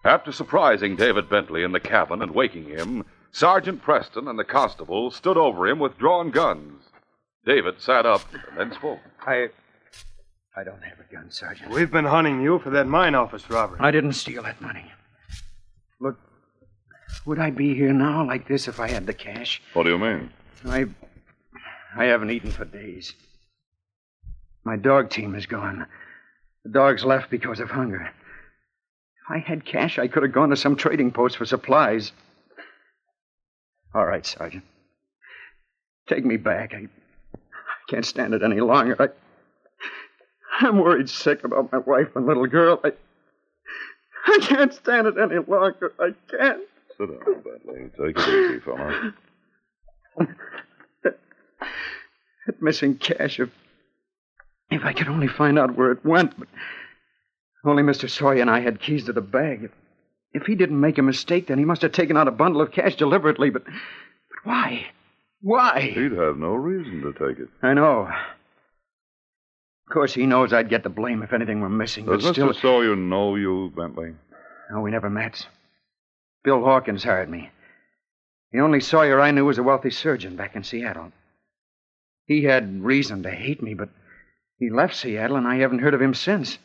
After 0.03 0.31
surprising 0.31 0.95
David 0.95 1.29
Bentley 1.29 1.63
in 1.63 1.71
the 1.71 1.79
cabin 1.79 2.21
and 2.21 2.33
waking 2.33 2.65
him, 2.65 3.05
Sergeant 3.31 3.81
Preston 3.81 4.27
and 4.27 4.39
the 4.39 4.43
constable 4.43 5.11
stood 5.11 5.37
over 5.37 5.67
him 5.67 5.77
with 5.79 5.97
drawn 5.97 6.31
guns. 6.31 6.81
David 7.45 7.75
sat 7.79 8.05
up 8.05 8.21
and 8.33 8.57
then 8.57 8.71
spoke. 8.73 8.99
I. 9.25 9.49
I 10.57 10.63
don't 10.63 10.81
have 10.83 10.99
a 10.99 11.13
gun, 11.13 11.29
Sergeant. 11.31 11.71
We've 11.71 11.91
been 11.91 12.05
hunting 12.05 12.41
you 12.41 12.59
for 12.59 12.69
that 12.71 12.87
mine 12.87 13.15
office 13.15 13.49
robbery. 13.49 13.79
I 13.81 13.91
didn't 13.91 14.13
steal 14.13 14.43
that 14.43 14.59
money. 14.61 14.91
Look, 16.01 16.17
Would 17.25 17.39
I 17.39 17.51
be 17.51 17.75
here 17.75 17.93
now 17.93 18.25
like 18.25 18.47
this 18.47 18.67
if 18.67 18.79
I 18.79 18.89
had 18.89 19.05
the 19.05 19.13
cash? 19.13 19.61
What 19.73 19.83
do 19.83 19.89
you 19.89 19.97
mean? 19.99 20.31
I. 20.65 20.85
I 21.95 22.05
haven't 22.05 22.31
eaten 22.31 22.51
for 22.51 22.65
days. 22.65 23.13
My 24.63 24.75
dog 24.75 25.09
team 25.09 25.35
is 25.35 25.45
gone. 25.45 25.87
The 26.63 26.71
dogs 26.71 27.05
left 27.05 27.29
because 27.29 27.59
of 27.59 27.69
hunger. 27.69 28.01
If 28.01 29.31
I 29.31 29.37
had 29.39 29.65
cash, 29.65 29.97
I 29.97 30.07
could 30.07 30.23
have 30.23 30.31
gone 30.31 30.49
to 30.49 30.55
some 30.55 30.75
trading 30.75 31.11
post 31.11 31.37
for 31.37 31.45
supplies. 31.45 32.11
All 33.93 34.05
right, 34.05 34.25
Sergeant. 34.25 34.63
Take 36.07 36.25
me 36.25 36.37
back. 36.37 36.73
I, 36.73 36.87
I 37.35 37.39
can't 37.89 38.05
stand 38.05 38.33
it 38.33 38.43
any 38.43 38.59
longer. 38.59 38.95
I, 38.99 39.07
I'm 40.65 40.77
worried 40.79 41.09
sick 41.09 41.43
about 41.43 41.71
my 41.71 41.77
wife 41.79 42.15
and 42.15 42.25
little 42.25 42.47
girl. 42.47 42.79
I, 42.83 42.91
I 44.25 44.39
can't 44.41 44.73
stand 44.73 45.07
it 45.07 45.15
any 45.17 45.37
longer. 45.47 45.93
I 45.99 46.13
can't. 46.29 46.61
Sit 46.97 47.25
down, 47.25 47.43
Bentley. 47.43 47.89
Take 47.97 48.17
it 48.17 48.51
easy, 48.51 48.59
fella. 48.59 49.13
That 52.49 52.63
missing 52.63 52.97
cash, 52.97 53.39
if, 53.39 53.51
if 54.71 54.83
I 54.83 54.93
could 54.93 55.07
only 55.07 55.27
find 55.27 55.57
out 55.57 55.75
where 55.75 55.91
it 55.91 56.05
went. 56.05 56.37
But 56.37 56.47
only 57.65 57.83
Mr. 57.83 58.09
Sawyer 58.09 58.41
and 58.41 58.49
I 58.49 58.59
had 58.59 58.79
keys 58.79 59.05
to 59.05 59.13
the 59.13 59.21
bag. 59.21 59.63
If, 59.63 59.71
if 60.33 60.43
he 60.43 60.55
didn't 60.55 60.79
make 60.79 60.97
a 60.97 61.03
mistake, 61.03 61.47
then 61.47 61.57
he 61.57 61.65
must 61.65 61.81
have 61.81 61.91
taken 61.91 62.17
out 62.17 62.27
a 62.27 62.31
bundle 62.31 62.61
of 62.61 62.71
cash 62.71 62.95
deliberately. 62.95 63.49
But, 63.49 63.65
but 63.65 63.73
why? 64.43 64.85
Why? 65.41 65.81
He'd 65.81 66.11
have 66.11 66.37
no 66.37 66.53
reason 66.53 67.01
to 67.01 67.13
take 67.13 67.39
it. 67.39 67.49
I 67.61 67.73
know. 67.73 68.07
Of 69.87 69.93
course, 69.93 70.13
he 70.13 70.25
knows 70.25 70.53
I'd 70.53 70.69
get 70.69 70.83
the 70.83 70.89
blame 70.89 71.23
if 71.23 71.33
anything 71.33 71.61
were 71.61 71.69
missing. 71.69 72.05
Does 72.05 72.23
but 72.23 72.33
still, 72.33 72.49
Mr. 72.49 72.61
Sawyer 72.61 72.95
know 72.95 73.35
you, 73.35 73.71
Bentley? 73.75 74.13
No, 74.71 74.81
we 74.81 74.91
never 74.91 75.09
met. 75.09 75.47
Bill 76.43 76.63
Hawkins 76.63 77.03
hired 77.03 77.29
me. 77.29 77.49
The 78.51 78.59
only 78.59 78.81
Sawyer 78.81 79.19
I 79.19 79.31
knew 79.31 79.45
was 79.45 79.57
a 79.57 79.63
wealthy 79.63 79.89
surgeon 79.89 80.35
back 80.35 80.55
in 80.55 80.63
Seattle. 80.63 81.11
He 82.25 82.43
had 82.43 82.83
reason 82.83 83.23
to 83.23 83.31
hate 83.31 83.63
me, 83.63 83.73
but 83.73 83.89
he 84.59 84.69
left 84.69 84.95
Seattle, 84.95 85.37
and 85.37 85.47
I 85.47 85.57
haven't 85.57 85.79
heard 85.79 85.93
of 85.93 86.01
him 86.01 86.13
since. 86.13 86.57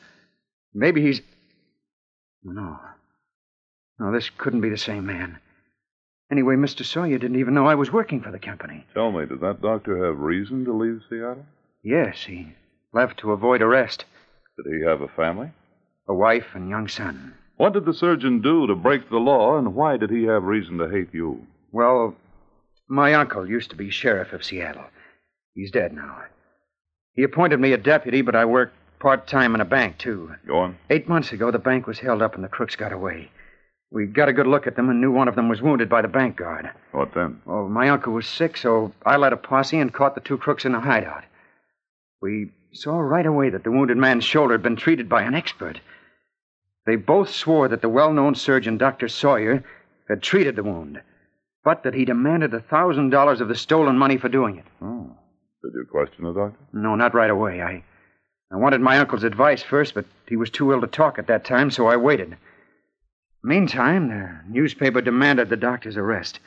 Maybe 0.74 1.00
he's. 1.02 1.20
Oh, 2.46 2.50
no. 2.50 2.78
No, 3.98 4.12
this 4.12 4.28
couldn't 4.36 4.60
be 4.60 4.70
the 4.70 4.76
same 4.76 5.06
man. 5.06 5.38
Anyway, 6.30 6.56
Mr. 6.56 6.84
Sawyer 6.84 7.18
didn't 7.18 7.38
even 7.38 7.54
know 7.54 7.66
I 7.66 7.76
was 7.76 7.92
working 7.92 8.20
for 8.20 8.32
the 8.32 8.38
company. 8.38 8.84
Tell 8.92 9.12
me, 9.12 9.26
did 9.26 9.40
that 9.40 9.62
doctor 9.62 10.04
have 10.04 10.18
reason 10.18 10.64
to 10.64 10.72
leave 10.72 11.02
Seattle? 11.08 11.46
Yes, 11.82 12.24
he 12.24 12.54
left 12.92 13.18
to 13.20 13.32
avoid 13.32 13.62
arrest. 13.62 14.04
Did 14.56 14.74
he 14.74 14.84
have 14.84 15.00
a 15.00 15.08
family? 15.08 15.50
A 16.08 16.14
wife 16.14 16.46
and 16.54 16.68
young 16.68 16.88
son. 16.88 17.34
What 17.56 17.72
did 17.72 17.84
the 17.84 17.94
surgeon 17.94 18.40
do 18.40 18.66
to 18.66 18.74
break 18.74 19.08
the 19.08 19.18
law, 19.18 19.58
and 19.58 19.74
why 19.74 19.96
did 19.96 20.10
he 20.10 20.24
have 20.24 20.42
reason 20.42 20.78
to 20.78 20.88
hate 20.88 21.12
you? 21.12 21.46
Well, 21.70 22.16
my 22.88 23.14
uncle 23.14 23.48
used 23.48 23.70
to 23.70 23.76
be 23.76 23.90
sheriff 23.90 24.32
of 24.32 24.44
Seattle. 24.44 24.84
He's 25.54 25.70
dead 25.70 25.92
now. 25.92 26.22
He 27.14 27.22
appointed 27.22 27.60
me 27.60 27.72
a 27.72 27.78
deputy, 27.78 28.22
but 28.22 28.34
I 28.34 28.44
worked 28.44 28.74
part 28.98 29.26
time 29.26 29.54
in 29.54 29.60
a 29.60 29.64
bank, 29.64 29.98
too. 29.98 30.34
Go 30.46 30.58
on. 30.58 30.78
Eight 30.90 31.08
months 31.08 31.32
ago, 31.32 31.50
the 31.50 31.58
bank 31.58 31.86
was 31.86 31.98
held 31.98 32.22
up 32.22 32.34
and 32.34 32.42
the 32.42 32.48
crooks 32.48 32.76
got 32.76 32.92
away. 32.92 33.30
We 33.90 34.06
got 34.06 34.28
a 34.28 34.32
good 34.32 34.48
look 34.48 34.66
at 34.66 34.74
them 34.74 34.88
and 34.88 35.00
knew 35.00 35.12
one 35.12 35.28
of 35.28 35.36
them 35.36 35.48
was 35.48 35.62
wounded 35.62 35.88
by 35.88 36.02
the 36.02 36.08
bank 36.08 36.36
guard. 36.36 36.68
What 36.90 37.14
then? 37.14 37.40
Well, 37.44 37.68
my 37.68 37.90
uncle 37.90 38.12
was 38.12 38.26
sick, 38.26 38.56
so 38.56 38.92
I 39.06 39.16
led 39.16 39.32
a 39.32 39.36
posse 39.36 39.78
and 39.78 39.92
caught 39.92 40.16
the 40.16 40.20
two 40.20 40.36
crooks 40.36 40.64
in 40.64 40.72
the 40.72 40.80
hideout. 40.80 41.22
We 42.20 42.50
saw 42.72 42.98
right 42.98 43.26
away 43.26 43.50
that 43.50 43.62
the 43.62 43.70
wounded 43.70 43.96
man's 43.96 44.24
shoulder 44.24 44.54
had 44.54 44.62
been 44.62 44.74
treated 44.74 45.08
by 45.08 45.22
an 45.22 45.34
expert. 45.34 45.78
They 46.86 46.96
both 46.96 47.30
swore 47.30 47.68
that 47.68 47.82
the 47.82 47.88
well 47.88 48.12
known 48.12 48.34
surgeon, 48.34 48.78
Dr. 48.78 49.08
Sawyer, 49.08 49.62
had 50.08 50.22
treated 50.22 50.56
the 50.56 50.64
wound, 50.64 51.00
but 51.62 51.84
that 51.84 51.94
he 51.94 52.04
demanded 52.04 52.52
a 52.52 52.60
thousand 52.60 53.10
dollars 53.10 53.40
of 53.40 53.48
the 53.48 53.54
stolen 53.54 53.96
money 53.96 54.16
for 54.16 54.28
doing 54.28 54.56
it. 54.56 54.64
Oh. 54.82 54.93
Did 55.64 55.72
you 55.72 55.86
question 55.90 56.24
the 56.24 56.32
doctor? 56.34 56.58
No, 56.74 56.94
not 56.94 57.14
right 57.14 57.30
away. 57.30 57.62
I 57.62 57.82
I 58.52 58.56
wanted 58.56 58.82
my 58.82 58.98
uncle's 58.98 59.24
advice 59.24 59.62
first, 59.62 59.94
but 59.94 60.04
he 60.28 60.36
was 60.36 60.50
too 60.50 60.70
ill 60.72 60.82
to 60.82 60.86
talk 60.86 61.18
at 61.18 61.26
that 61.28 61.46
time, 61.46 61.70
so 61.70 61.86
I 61.86 61.96
waited. 61.96 62.36
Meantime, 63.42 64.08
the 64.08 64.40
newspaper 64.46 65.00
demanded 65.00 65.48
the 65.48 65.56
doctor's 65.56 65.96
arrest. 65.96 66.38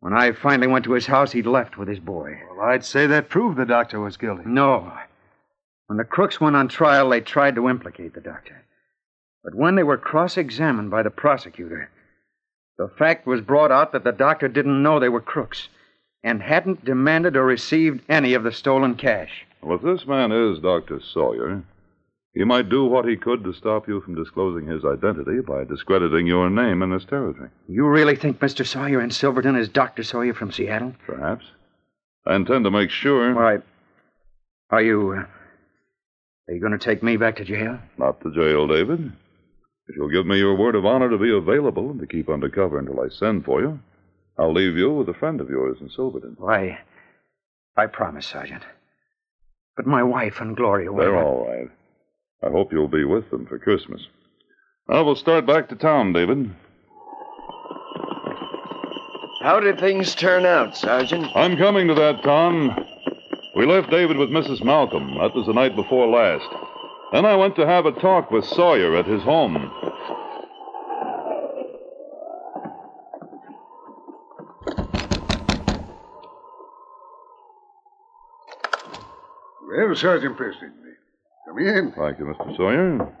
When 0.00 0.14
I 0.14 0.32
finally 0.32 0.66
went 0.66 0.86
to 0.86 0.92
his 0.92 1.06
house, 1.06 1.32
he'd 1.32 1.46
left 1.46 1.76
with 1.76 1.88
his 1.88 2.00
boy. 2.00 2.40
Well, 2.48 2.66
I'd 2.66 2.86
say 2.86 3.06
that 3.06 3.28
proved 3.28 3.58
the 3.58 3.66
doctor 3.66 4.00
was 4.00 4.16
guilty. 4.16 4.44
No. 4.46 4.92
When 5.86 5.98
the 5.98 6.04
crooks 6.04 6.40
went 6.40 6.56
on 6.56 6.68
trial, 6.68 7.10
they 7.10 7.20
tried 7.20 7.54
to 7.56 7.68
implicate 7.68 8.14
the 8.14 8.20
doctor. 8.22 8.64
But 9.44 9.54
when 9.54 9.74
they 9.74 9.82
were 9.82 9.98
cross 9.98 10.38
examined 10.38 10.90
by 10.90 11.02
the 11.02 11.10
prosecutor, 11.10 11.90
the 12.78 12.88
fact 12.88 13.26
was 13.26 13.42
brought 13.42 13.70
out 13.70 13.92
that 13.92 14.04
the 14.04 14.12
doctor 14.12 14.48
didn't 14.48 14.82
know 14.82 14.98
they 14.98 15.10
were 15.10 15.20
crooks 15.20 15.68
and 16.24 16.42
hadn't 16.42 16.84
demanded 16.84 17.36
or 17.36 17.44
received 17.44 18.02
any 18.08 18.34
of 18.34 18.42
the 18.42 18.52
stolen 18.52 18.94
cash. 18.94 19.46
Well, 19.62 19.76
if 19.76 19.82
this 19.82 20.06
man 20.06 20.32
is 20.32 20.58
Dr. 20.58 21.00
Sawyer, 21.00 21.62
he 22.34 22.44
might 22.44 22.68
do 22.68 22.84
what 22.84 23.06
he 23.06 23.16
could 23.16 23.44
to 23.44 23.52
stop 23.52 23.86
you 23.86 24.00
from 24.00 24.14
disclosing 24.14 24.66
his 24.66 24.84
identity 24.84 25.40
by 25.40 25.64
discrediting 25.64 26.26
your 26.26 26.48
name 26.48 26.82
in 26.82 26.90
this 26.90 27.04
territory. 27.04 27.50
You 27.68 27.86
really 27.86 28.16
think 28.16 28.40
Mr. 28.40 28.66
Sawyer 28.66 29.00
in 29.00 29.10
Silverton 29.10 29.56
is 29.56 29.68
Dr. 29.68 30.02
Sawyer 30.02 30.34
from 30.34 30.50
Seattle? 30.50 30.94
Perhaps. 31.06 31.44
I 32.26 32.36
intend 32.36 32.64
to 32.64 32.70
make 32.70 32.90
sure. 32.90 33.34
All 33.34 33.40
right. 33.40 33.62
Are 34.70 34.82
you. 34.82 35.12
Uh, 35.12 35.24
are 36.48 36.54
you 36.54 36.60
going 36.60 36.72
to 36.72 36.78
take 36.78 37.02
me 37.02 37.16
back 37.16 37.36
to 37.36 37.44
jail? 37.44 37.78
Not 37.98 38.20
to 38.22 38.32
jail, 38.32 38.66
David. 38.66 39.12
If 39.88 39.96
you'll 39.96 40.10
give 40.10 40.26
me 40.26 40.38
your 40.38 40.56
word 40.56 40.74
of 40.74 40.86
honor 40.86 41.10
to 41.10 41.18
be 41.18 41.32
available 41.32 41.90
and 41.90 42.00
to 42.00 42.06
keep 42.06 42.28
under 42.28 42.48
cover 42.48 42.78
until 42.78 43.00
I 43.00 43.08
send 43.08 43.44
for 43.44 43.60
you, 43.60 43.78
I'll 44.38 44.52
leave 44.52 44.76
you 44.76 44.92
with 44.92 45.08
a 45.08 45.14
friend 45.14 45.40
of 45.40 45.50
yours 45.50 45.78
in 45.80 45.90
Silverton. 45.90 46.36
Why, 46.38 46.78
I 47.76 47.86
promise, 47.86 48.26
Sergeant. 48.26 48.62
But 49.76 49.86
my 49.86 50.02
wife 50.02 50.40
and 50.40 50.56
Gloria 50.56 50.92
will. 50.92 51.00
They're 51.00 51.16
all 51.16 51.46
right. 51.46 51.68
I 52.42 52.50
hope 52.50 52.72
you'll 52.72 52.88
be 52.88 53.04
with 53.04 53.30
them 53.30 53.46
for 53.46 53.58
Christmas. 53.58 54.02
Now 54.88 55.04
we'll 55.04 55.16
start 55.16 55.46
back 55.46 55.68
to 55.68 55.76
town, 55.76 56.12
David. 56.12 56.54
How 59.42 59.60
did 59.60 59.80
things 59.80 60.14
turn 60.14 60.44
out, 60.46 60.76
Sergeant? 60.76 61.26
I'm 61.34 61.56
coming 61.56 61.88
to 61.88 61.94
that, 61.94 62.22
Tom. 62.22 62.76
We 63.56 63.66
left 63.66 63.90
David 63.90 64.16
with 64.16 64.30
Mrs. 64.30 64.64
Malcolm. 64.64 65.14
That 65.18 65.34
was 65.34 65.46
the 65.46 65.52
night 65.52 65.74
before 65.76 66.06
last. 66.06 66.48
Then 67.12 67.24
I 67.24 67.36
went 67.36 67.56
to 67.56 67.66
have 67.66 67.86
a 67.86 67.92
talk 67.92 68.30
with 68.30 68.44
Sawyer 68.44 68.96
at 68.96 69.06
his 69.06 69.22
home. 69.22 69.71
Well, 79.92 80.00
Sergeant 80.00 80.38
Preston, 80.38 80.72
come 81.46 81.58
in. 81.58 81.92
Thank 81.92 82.18
you, 82.18 82.24
Mr. 82.24 82.56
Sawyer. 82.56 83.12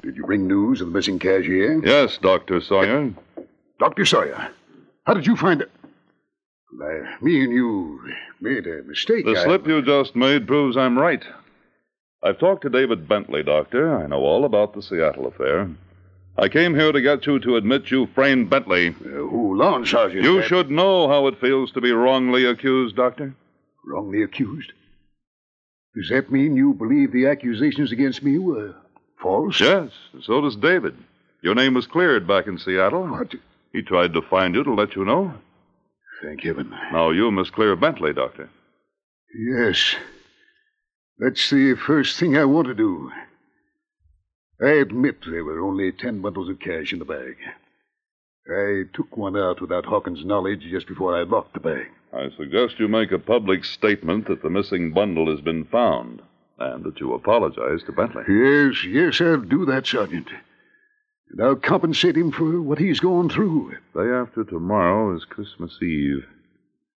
Did 0.00 0.16
you 0.16 0.24
bring 0.24 0.48
news 0.48 0.80
of 0.80 0.86
the 0.86 0.94
missing 0.94 1.18
cashier? 1.18 1.84
Yes, 1.84 2.16
Dr. 2.16 2.62
Sawyer. 2.62 3.12
Dr. 3.78 4.06
Sawyer, 4.06 4.48
how 5.04 5.12
did 5.12 5.26
you 5.26 5.36
find 5.36 5.60
it? 5.60 5.70
Well, 6.78 7.02
me 7.20 7.44
and 7.44 7.52
you 7.52 8.00
made 8.40 8.66
a 8.66 8.82
mistake. 8.84 9.26
The 9.26 9.32
I- 9.38 9.44
slip 9.44 9.66
you 9.66 9.82
just 9.82 10.16
made 10.16 10.46
proves 10.46 10.78
I'm 10.78 10.98
right. 10.98 11.22
I've 12.22 12.38
talked 12.38 12.62
to 12.62 12.70
David 12.70 13.06
Bentley, 13.06 13.42
Doctor. 13.42 13.98
I 13.98 14.06
know 14.06 14.20
all 14.20 14.46
about 14.46 14.72
the 14.72 14.80
Seattle 14.80 15.26
affair. 15.26 15.68
I 16.38 16.48
came 16.48 16.74
here 16.74 16.90
to 16.90 17.02
get 17.02 17.26
you 17.26 17.38
to 17.40 17.56
admit 17.56 17.90
you 17.90 18.06
framed 18.14 18.48
Bentley. 18.48 18.94
Uh, 19.04 19.28
hold 19.28 19.60
on, 19.60 19.84
Sergeant. 19.84 20.24
You 20.24 20.40
That- 20.40 20.46
should 20.48 20.70
know 20.70 21.06
how 21.06 21.26
it 21.26 21.38
feels 21.38 21.70
to 21.72 21.82
be 21.82 21.92
wrongly 21.92 22.46
accused, 22.46 22.96
Doctor. 22.96 23.34
Wrongly 23.84 24.22
accused? 24.22 24.72
Does 25.94 26.08
that 26.10 26.30
mean 26.30 26.56
you 26.56 26.74
believe 26.74 27.12
the 27.12 27.26
accusations 27.26 27.92
against 27.92 28.22
me 28.22 28.38
were 28.38 28.74
false? 29.20 29.60
Yes, 29.60 29.90
so 30.22 30.40
does 30.40 30.56
David. 30.56 30.96
Your 31.42 31.54
name 31.54 31.74
was 31.74 31.86
cleared 31.86 32.26
back 32.26 32.46
in 32.46 32.58
Seattle. 32.58 33.06
What? 33.06 33.34
He 33.72 33.82
tried 33.82 34.12
to 34.14 34.22
find 34.22 34.54
you 34.54 34.64
to 34.64 34.74
let 34.74 34.94
you 34.96 35.04
know. 35.04 35.32
Thank 36.22 36.42
heaven. 36.42 36.70
Now 36.92 37.10
you 37.10 37.30
must 37.30 37.52
clear 37.52 37.76
Bentley, 37.76 38.12
Doctor. 38.12 38.48
Yes. 39.34 39.94
That's 41.18 41.50
the 41.50 41.74
first 41.74 42.18
thing 42.18 42.36
I 42.36 42.44
want 42.44 42.66
to 42.68 42.74
do. 42.74 43.10
I 44.60 44.70
admit 44.70 45.18
there 45.26 45.44
were 45.44 45.60
only 45.60 45.92
ten 45.92 46.20
bundles 46.20 46.48
of 46.48 46.58
cash 46.58 46.92
in 46.92 46.98
the 46.98 47.04
bag. 47.04 47.36
I 48.48 48.84
took 48.94 49.16
one 49.16 49.36
out 49.36 49.60
without 49.60 49.84
Hawkins' 49.84 50.24
knowledge 50.24 50.62
just 50.70 50.86
before 50.86 51.16
I 51.16 51.22
locked 51.22 51.54
the 51.54 51.60
bag. 51.60 51.86
I 52.12 52.30
suggest 52.36 52.78
you 52.78 52.88
make 52.88 53.12
a 53.12 53.18
public 53.18 53.64
statement 53.64 54.26
that 54.28 54.42
the 54.42 54.48
missing 54.50 54.92
bundle 54.92 55.30
has 55.30 55.40
been 55.42 55.64
found 55.66 56.22
and 56.58 56.82
that 56.84 56.98
you 57.00 57.12
apologize 57.12 57.82
to 57.86 57.92
Bentley. 57.92 58.24
Yes, 58.28 58.84
yes, 58.84 59.20
I'll 59.20 59.40
do 59.40 59.66
that, 59.66 59.86
Sergeant. 59.86 60.28
And 61.30 61.42
I'll 61.42 61.56
compensate 61.56 62.16
him 62.16 62.32
for 62.32 62.60
what 62.62 62.78
he's 62.78 63.00
gone 63.00 63.28
through. 63.28 63.76
Day 63.94 64.08
after 64.10 64.44
tomorrow 64.44 65.14
is 65.14 65.24
Christmas 65.26 65.76
Eve. 65.82 66.24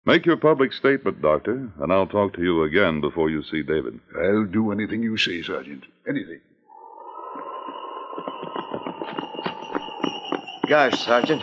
Make 0.06 0.26
your 0.26 0.38
public 0.38 0.72
statement, 0.74 1.22
Doctor, 1.22 1.72
and 1.80 1.92
I'll 1.92 2.08
talk 2.08 2.34
to 2.34 2.44
you 2.44 2.64
again 2.64 3.02
before 3.02 3.30
you 3.30 3.44
see 3.44 3.64
David. 3.64 4.00
I'll 4.16 4.46
do 4.46 4.72
anything 4.72 5.04
you 5.04 5.18
say, 5.18 5.42
Sergeant. 5.42 5.84
Anything. 6.08 6.40
Gosh, 10.70 11.00
Sergeant. 11.00 11.42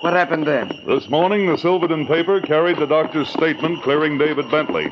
What 0.00 0.14
happened 0.14 0.46
then? 0.46 0.70
This 0.86 1.10
morning, 1.10 1.46
the 1.46 1.58
Silverton 1.58 2.06
paper 2.06 2.40
carried 2.40 2.78
the 2.78 2.86
doctor's 2.86 3.28
statement 3.28 3.82
clearing 3.82 4.16
David 4.16 4.50
Bentley. 4.50 4.90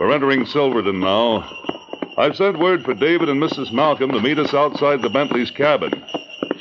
We're 0.00 0.12
entering 0.12 0.46
Silverton 0.46 1.00
now. 1.00 1.46
I've 2.16 2.36
sent 2.36 2.58
word 2.58 2.84
for 2.84 2.94
David 2.94 3.28
and 3.28 3.38
Mrs. 3.38 3.70
Malcolm 3.70 4.12
to 4.12 4.20
meet 4.22 4.38
us 4.38 4.54
outside 4.54 5.02
the 5.02 5.10
Bentley's 5.10 5.50
cabin. 5.50 5.92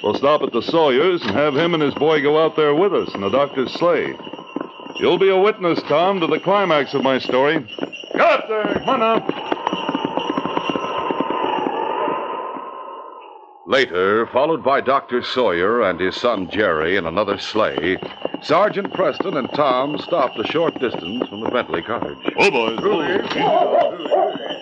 We'll 0.03 0.15
stop 0.15 0.41
at 0.41 0.51
the 0.51 0.61
Sawyers 0.61 1.21
and 1.21 1.31
have 1.31 1.55
him 1.55 1.73
and 1.73 1.81
his 1.81 1.95
boy 1.95 2.21
go 2.21 2.43
out 2.43 2.57
there 2.57 2.75
with 2.75 2.93
us 2.93 3.15
in 3.15 3.21
the 3.21 3.29
doctor's 3.29 3.71
sleigh. 3.71 4.13
You'll 4.99 5.17
be 5.17 5.29
a 5.29 5.39
witness, 5.39 5.81
Tom, 5.83 6.19
to 6.19 6.27
the 6.27 6.41
climax 6.41 6.93
of 6.93 7.01
my 7.01 7.17
story. 7.17 7.65
Got 8.13 8.49
there! 8.49 8.81
Come 8.83 9.01
on. 9.01 9.44
Later, 13.67 14.27
followed 14.27 14.63
by 14.63 14.79
Dr. 14.81 15.23
Sawyer 15.23 15.81
and 15.81 15.99
his 15.99 16.15
son 16.15 16.47
Jerry 16.51 16.97
in 16.97 17.05
another 17.07 17.39
sleigh, 17.39 17.97
Sergeant 18.43 18.93
Preston 18.93 19.37
and 19.37 19.49
Tom 19.53 19.97
stopped 19.97 20.37
a 20.39 20.45
short 20.45 20.77
distance 20.79 21.27
from 21.27 21.41
the 21.41 21.49
Bentley 21.49 21.81
cottage. 21.81 22.17
Oh, 22.37 22.51
boys. 22.51 22.79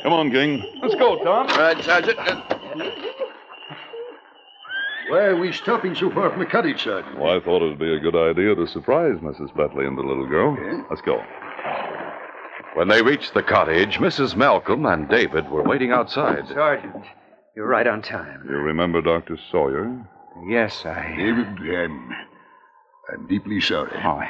Come 0.04 0.14
on, 0.14 0.32
King. 0.32 0.64
Let's 0.82 0.96
go, 0.96 1.18
Tom. 1.22 1.48
All 1.50 1.58
right, 1.58 1.84
Sergeant. 1.84 2.18
Uh, 2.18 2.42
Why 5.10 5.20
are 5.26 5.38
we 5.38 5.52
stopping 5.52 5.96
so 5.96 6.10
far 6.10 6.30
from 6.30 6.40
the 6.40 6.46
cottage, 6.46 6.82
Sergeant? 6.86 7.20
Well, 7.20 7.36
I 7.36 7.42
thought 7.44 7.62
it'd 7.62 7.80
be 7.80 7.94
a 7.94 8.00
good 8.00 8.16
idea 8.16 8.56
to 8.56 8.66
surprise 8.68 9.18
Mrs. 9.18 9.54
Bentley 9.54 9.86
and 9.86 9.98
the 9.98 10.02
little 10.02 10.28
girl. 10.28 10.58
Let's 10.90 11.02
go. 11.02 11.22
When 12.76 12.88
they 12.88 13.02
reached 13.02 13.34
the 13.34 13.44
cottage, 13.44 13.98
Mrs. 13.98 14.38
Malcolm 14.38 14.86
and 14.86 15.10
David 15.10 15.50
were 15.52 15.62
waiting 15.62 15.92
outside. 15.92 16.48
Sergeant, 16.48 17.04
you're 17.56 17.68
right 17.68 17.88
on 17.88 18.02
time. 18.02 18.46
You 18.50 18.56
remember 18.58 19.02
Dr. 19.02 19.38
Sawyer? 19.52 20.08
Yes, 20.48 20.86
I. 20.86 21.16
David, 21.16 21.48
I'm, 21.48 22.10
I'm 23.12 23.28
deeply 23.28 23.62
sorry. 23.62 23.92
Oh, 24.04 24.22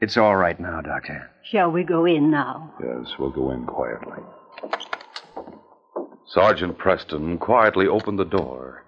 it's 0.00 0.16
all 0.16 0.36
right 0.36 0.58
now, 0.58 0.80
Doctor. 0.80 1.30
Shall 1.44 1.70
we 1.70 1.84
go 1.84 2.04
in 2.04 2.30
now? 2.30 2.74
Yes, 2.80 3.14
we'll 3.18 3.30
go 3.30 3.50
in 3.52 3.64
quietly. 3.66 4.18
Sergeant 6.26 6.78
Preston 6.78 7.38
quietly 7.38 7.86
opened 7.86 8.18
the 8.18 8.24
door, 8.24 8.84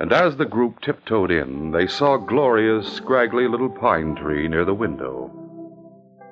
and 0.00 0.12
as 0.12 0.36
the 0.36 0.44
group 0.44 0.80
tiptoed 0.80 1.30
in, 1.30 1.70
they 1.70 1.86
saw 1.86 2.16
Gloria's 2.16 2.86
scraggly 2.86 3.48
little 3.48 3.70
pine 3.70 4.14
tree 4.16 4.48
near 4.48 4.64
the 4.64 4.74
window. 4.74 5.30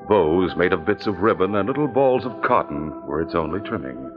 Bows 0.09 0.57
made 0.57 0.73
of 0.73 0.85
bits 0.85 1.07
of 1.07 1.21
ribbon 1.21 1.55
and 1.55 1.69
little 1.69 1.89
balls 1.89 2.25
of 2.27 2.43
cotton 2.43 2.91
were 3.07 3.23
its 3.23 3.35
only 3.35 3.61
trimming. 3.61 4.11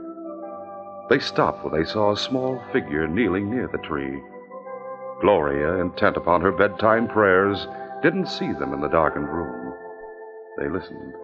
They 1.08 1.18
stopped 1.20 1.64
when 1.64 1.72
they 1.72 1.88
saw 1.88 2.12
a 2.12 2.16
small 2.16 2.60
figure 2.72 3.06
kneeling 3.06 3.50
near 3.50 3.68
the 3.68 3.78
tree. 3.78 4.20
Gloria, 5.20 5.80
intent 5.80 6.16
upon 6.16 6.40
her 6.40 6.52
bedtime 6.52 7.08
prayers, 7.08 7.66
didn't 8.02 8.26
see 8.26 8.52
them 8.52 8.74
in 8.74 8.80
the 8.80 8.88
darkened 8.88 9.28
room. 9.28 9.72
They 10.58 10.68
listened. 10.68 11.14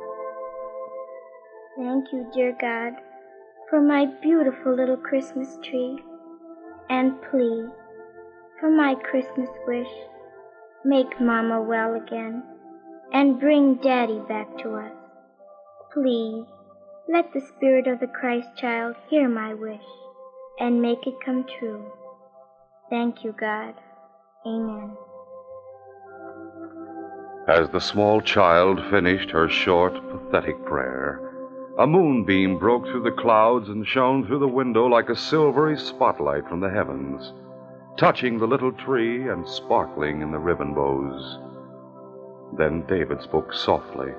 Thank 1.76 2.12
you, 2.12 2.26
dear 2.32 2.56
God, 2.60 2.92
for 3.68 3.80
my 3.80 4.06
beautiful 4.22 4.74
little 4.74 4.96
Christmas 4.96 5.58
tree. 5.62 5.98
And 6.88 7.20
please, 7.30 7.70
for 8.60 8.70
my 8.70 8.94
Christmas 9.10 9.48
wish, 9.66 9.88
make 10.84 11.20
Mama 11.20 11.60
well 11.62 11.94
again 11.94 12.42
and 13.12 13.40
bring 13.40 13.76
Daddy 13.76 14.20
back 14.28 14.58
to 14.58 14.74
us. 14.74 14.92
Please, 15.92 16.46
let 17.08 17.32
the 17.32 17.40
Spirit 17.40 17.86
of 17.86 18.00
the 18.00 18.06
Christ 18.06 18.48
child 18.56 18.94
hear 19.08 19.28
my 19.28 19.54
wish 19.54 19.82
and 20.58 20.80
make 20.80 21.06
it 21.06 21.14
come 21.24 21.44
true. 21.58 21.84
Thank 22.90 23.24
you, 23.24 23.34
God. 23.38 23.74
Amen. 24.46 24.96
As 27.48 27.68
the 27.70 27.80
small 27.80 28.20
child 28.20 28.80
finished 28.90 29.30
her 29.30 29.48
short, 29.48 29.94
pathetic 30.10 30.64
prayer, 30.64 31.20
a 31.78 31.86
moonbeam 31.86 32.58
broke 32.58 32.84
through 32.84 33.02
the 33.02 33.20
clouds 33.22 33.68
and 33.68 33.86
shone 33.86 34.26
through 34.26 34.38
the 34.38 34.46
window 34.46 34.86
like 34.86 35.08
a 35.08 35.16
silvery 35.16 35.76
spotlight 35.76 36.46
from 36.48 36.60
the 36.60 36.70
heavens, 36.70 37.32
touching 37.98 38.38
the 38.38 38.46
little 38.46 38.72
tree 38.72 39.28
and 39.28 39.48
sparkling 39.48 40.22
in 40.22 40.30
the 40.30 40.38
ribbon 40.38 40.74
bows. 40.74 41.38
Then 42.56 42.84
David 42.86 43.22
spoke 43.22 43.52
softly, 43.52 44.12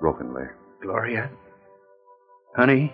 brokenly. 0.00 0.46
Gloria? 0.82 1.30
Honey, 2.56 2.92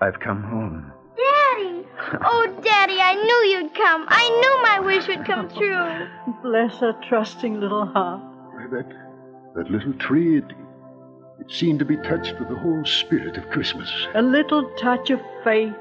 I've 0.00 0.18
come 0.18 0.42
home. 0.42 0.92
Daddy! 1.16 1.86
Oh, 2.24 2.60
Daddy, 2.64 2.98
I 3.00 3.14
knew 3.14 3.50
you'd 3.50 3.74
come. 3.74 4.06
I 4.08 4.28
knew 4.28 4.62
my 4.62 4.80
wish 4.80 5.08
would 5.08 5.26
come 5.26 5.48
true. 5.50 6.08
Bless 6.42 6.78
her 6.78 6.94
trusting 7.08 7.60
little 7.60 7.86
heart. 7.86 8.22
That, 8.70 8.88
that 9.56 9.70
little 9.70 9.92
tree, 9.94 10.38
it, 10.38 10.44
it 11.40 11.50
seemed 11.50 11.80
to 11.80 11.84
be 11.84 11.96
touched 11.98 12.38
with 12.38 12.48
the 12.48 12.56
whole 12.56 12.82
spirit 12.86 13.36
of 13.36 13.50
Christmas. 13.50 13.90
A 14.14 14.22
little 14.22 14.70
touch 14.78 15.10
of 15.10 15.20
faith 15.44 15.74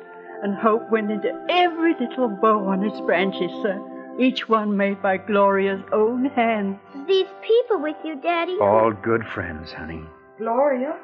and 0.43 0.53
hope 0.55 0.89
went 0.91 1.11
into 1.11 1.31
every 1.49 1.93
little 1.97 2.27
bow 2.27 2.65
on 2.67 2.83
its 2.83 2.99
branches, 3.01 3.51
sir. 3.61 3.79
Each 4.19 4.49
one 4.49 4.75
made 4.75 5.01
by 5.01 5.17
Gloria's 5.17 5.81
own 5.93 6.25
hands. 6.25 6.77
These 7.07 7.27
people 7.41 7.81
with 7.81 7.95
you, 8.03 8.19
Daddy. 8.21 8.57
All 8.61 8.91
good 8.91 9.25
friends, 9.33 9.71
honey. 9.71 10.03
Gloria? 10.37 10.97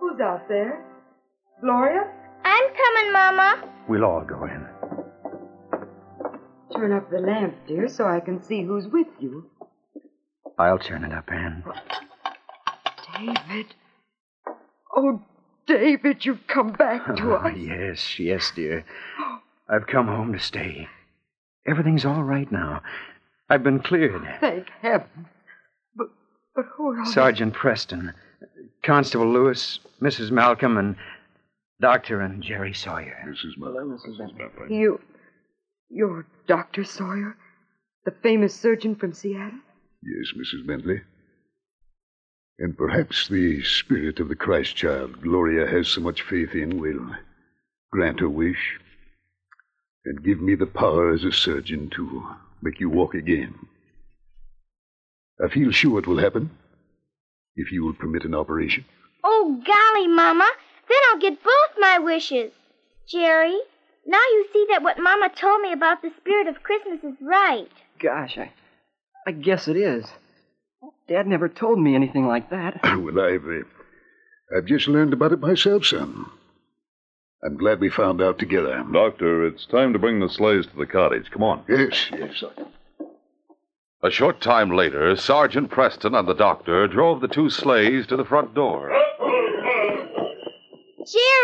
Who's 0.00 0.20
out 0.20 0.48
there? 0.48 0.84
Gloria? 1.62 2.10
I'm 2.44 2.64
coming, 2.74 3.12
Mama. 3.12 3.68
We'll 3.88 4.04
all 4.04 4.22
go 4.22 4.44
in. 4.44 4.66
Turn 6.74 6.92
up 6.92 7.10
the 7.10 7.18
lamp, 7.18 7.54
dear, 7.66 7.88
so 7.88 8.06
I 8.06 8.20
can 8.20 8.42
see 8.42 8.62
who's 8.64 8.86
with 8.88 9.06
you. 9.20 9.48
I'll 10.58 10.78
turn 10.78 11.04
it 11.04 11.12
up, 11.12 11.30
Anne. 11.30 11.62
David. 13.18 13.66
Oh, 14.96 15.22
David, 15.66 16.24
you've 16.24 16.46
come 16.48 16.72
back 16.72 17.06
to 17.16 17.32
Oh, 17.32 17.36
us. 17.36 17.56
yes, 17.56 18.18
yes, 18.18 18.52
dear. 18.54 18.84
I've 19.68 19.86
come 19.86 20.08
home 20.08 20.32
to 20.32 20.38
stay. 20.40 20.88
Everything's 21.66 22.04
all 22.04 22.24
right 22.24 22.50
now. 22.50 22.82
I've 23.48 23.62
been 23.62 23.80
cleared. 23.80 24.22
Thank 24.40 24.66
heaven. 24.80 25.26
But, 25.96 26.08
but 26.56 26.64
who 26.74 26.88
are 26.90 26.98
all 27.00 27.06
Sergeant 27.06 27.54
Preston, 27.54 28.12
Constable 28.82 29.30
Lewis, 29.32 29.78
Mrs. 30.00 30.30
Malcolm, 30.30 30.76
and 30.76 30.96
Doctor 31.82 32.20
and 32.20 32.40
Jerry 32.40 32.72
Sawyer. 32.72 33.16
Mrs. 33.26 33.58
Malcolm. 33.58 34.70
You. 34.70 35.00
You're 35.90 36.24
Dr. 36.46 36.84
Sawyer? 36.84 37.36
The 38.04 38.14
famous 38.22 38.54
surgeon 38.54 38.94
from 38.94 39.12
Seattle? 39.12 39.58
Yes, 40.00 40.32
Mrs. 40.38 40.64
Bentley. 40.64 41.02
And 42.60 42.78
perhaps 42.78 43.26
the 43.26 43.64
spirit 43.64 44.20
of 44.20 44.28
the 44.28 44.36
Christ 44.36 44.76
child 44.76 45.22
Gloria 45.22 45.66
has 45.66 45.88
so 45.88 46.00
much 46.00 46.22
faith 46.22 46.54
in 46.54 46.78
will 46.78 47.16
grant 47.90 48.20
her 48.20 48.28
wish 48.28 48.78
and 50.04 50.24
give 50.24 50.40
me 50.40 50.54
the 50.54 50.66
power 50.66 51.12
as 51.12 51.24
a 51.24 51.32
surgeon 51.32 51.90
to 51.96 52.28
make 52.62 52.78
you 52.78 52.90
walk 52.90 53.14
again. 53.14 53.54
I 55.44 55.48
feel 55.48 55.72
sure 55.72 55.98
it 55.98 56.06
will 56.06 56.18
happen 56.18 56.50
if 57.56 57.72
you 57.72 57.84
will 57.84 57.94
permit 57.94 58.24
an 58.24 58.36
operation. 58.36 58.84
Oh, 59.24 59.60
golly, 59.66 60.06
Mama. 60.06 60.48
Then 60.88 60.98
I'll 61.10 61.20
get 61.20 61.42
both 61.42 61.78
my 61.78 61.98
wishes. 61.98 62.52
Jerry, 63.08 63.58
now 64.06 64.18
you 64.18 64.46
see 64.52 64.66
that 64.70 64.82
what 64.82 64.98
Mama 64.98 65.28
told 65.28 65.62
me 65.62 65.72
about 65.72 66.02
the 66.02 66.10
spirit 66.20 66.46
of 66.48 66.62
Christmas 66.62 67.02
is 67.04 67.16
right. 67.20 67.68
Gosh, 68.00 68.38
I, 68.38 68.52
I 69.26 69.32
guess 69.32 69.68
it 69.68 69.76
is. 69.76 70.06
Dad 71.08 71.26
never 71.26 71.48
told 71.48 71.78
me 71.78 71.94
anything 71.94 72.26
like 72.26 72.50
that. 72.50 72.80
well, 72.82 73.20
I've, 73.20 73.44
uh, 73.44 74.56
I've 74.56 74.66
just 74.66 74.88
learned 74.88 75.12
about 75.12 75.32
it 75.32 75.40
myself, 75.40 75.86
son. 75.86 76.26
I'm 77.44 77.56
glad 77.56 77.80
we 77.80 77.90
found 77.90 78.22
out 78.22 78.38
together. 78.38 78.84
Doctor, 78.92 79.46
it's 79.46 79.66
time 79.66 79.92
to 79.92 79.98
bring 79.98 80.20
the 80.20 80.28
sleighs 80.28 80.66
to 80.66 80.76
the 80.76 80.86
cottage. 80.86 81.30
Come 81.30 81.42
on. 81.42 81.64
Yes, 81.68 82.08
yes, 82.12 82.38
Sergeant. 82.38 82.68
A 84.04 84.10
short 84.10 84.40
time 84.40 84.70
later, 84.70 85.14
Sergeant 85.14 85.70
Preston 85.70 86.14
and 86.14 86.26
the 86.26 86.34
doctor 86.34 86.88
drove 86.88 87.20
the 87.20 87.28
two 87.28 87.48
sleighs 87.48 88.06
to 88.08 88.16
the 88.16 88.24
front 88.24 88.52
door. 88.52 88.92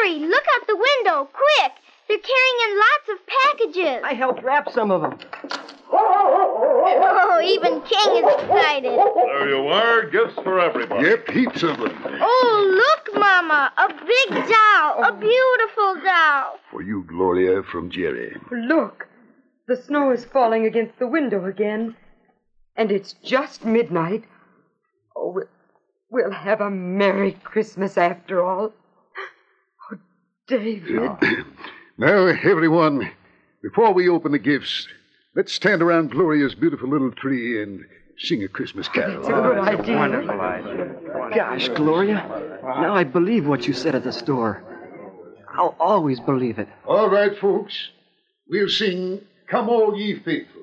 Jerry, 0.09 0.21
look 0.21 0.45
out 0.57 0.67
the 0.67 0.77
window, 0.77 1.29
quick! 1.33 1.73
They're 2.09 2.19
carrying 2.19 2.59
in 2.71 2.79
lots 2.79 3.09
of 3.13 3.19
packages. 3.27 4.03
I 4.05 4.15
helped 4.15 4.43
wrap 4.43 4.71
some 4.71 4.91
of 4.91 5.03
them. 5.03 5.19
Oh, 5.93 7.41
even 7.45 7.83
King 7.83 8.17
is 8.17 8.35
excited. 8.35 8.93
There 8.93 9.49
you 9.51 9.69
are. 9.69 10.07
Gifts 10.09 10.35
for 10.43 10.61
everybody. 10.61 11.07
Yep, 11.07 11.31
heaps 11.31 11.63
of 11.63 11.79
them. 11.79 11.93
Oh, 12.05 13.05
look, 13.05 13.21
Mama, 13.21 13.71
a 13.77 13.89
big 13.89 14.31
doll, 14.31 15.05
a 15.05 15.13
oh. 15.13 15.17
beautiful 15.21 16.03
doll. 16.03 16.59
For 16.71 16.83
you, 16.83 17.05
Gloria, 17.07 17.63
from 17.63 17.91
Jerry. 17.91 18.35
Look, 18.51 19.07
the 19.67 19.77
snow 19.77 20.11
is 20.13 20.25
falling 20.25 20.65
against 20.65 20.99
the 20.99 21.07
window 21.07 21.45
again. 21.45 21.95
And 22.77 22.91
it's 22.91 23.13
just 23.25 23.67
midnight. 23.67 24.25
Oh, 25.15 25.43
we'll 26.11 26.31
have 26.31 26.63
a 26.63 26.71
Merry 26.71 27.33
Christmas 27.33 27.99
after 27.99 28.43
all. 28.43 28.73
Oh, 30.51 30.57
David. 30.57 31.11
Now, 32.01 32.27
everyone, 32.27 33.11
before 33.61 33.93
we 33.93 34.09
open 34.09 34.31
the 34.31 34.39
gifts, 34.39 34.87
Let's 35.39 35.53
stand 35.53 35.83
around 35.83 36.11
Gloria's 36.11 36.57
beautiful 36.57 36.89
little 36.89 37.13
tree 37.13 37.63
and 37.63 37.85
sing 38.19 38.43
a 38.43 38.49
Christmas 38.49 38.89
carol. 38.89 39.21
It's 39.21 39.29
a 39.29 39.31
good 39.31 39.59
idea. 39.59 39.97
Wonderful 39.97 40.41
idea. 40.41 40.97
Gosh, 41.33 41.69
Gloria. 41.69 42.61
Now 42.65 42.95
I 42.97 43.05
believe 43.05 43.47
what 43.47 43.65
you 43.69 43.73
said 43.73 43.95
at 43.95 44.03
the 44.03 44.13
store. 44.13 44.65
I'll 45.57 45.77
always 45.79 46.19
believe 46.19 46.59
it. 46.59 46.69
All 46.87 47.09
right, 47.09 47.39
folks. 47.39 47.91
We'll 48.51 48.69
sing 48.69 49.21
Come 49.49 49.69
All 49.69 49.97
Ye 49.97 50.19
Faithful. 50.19 50.63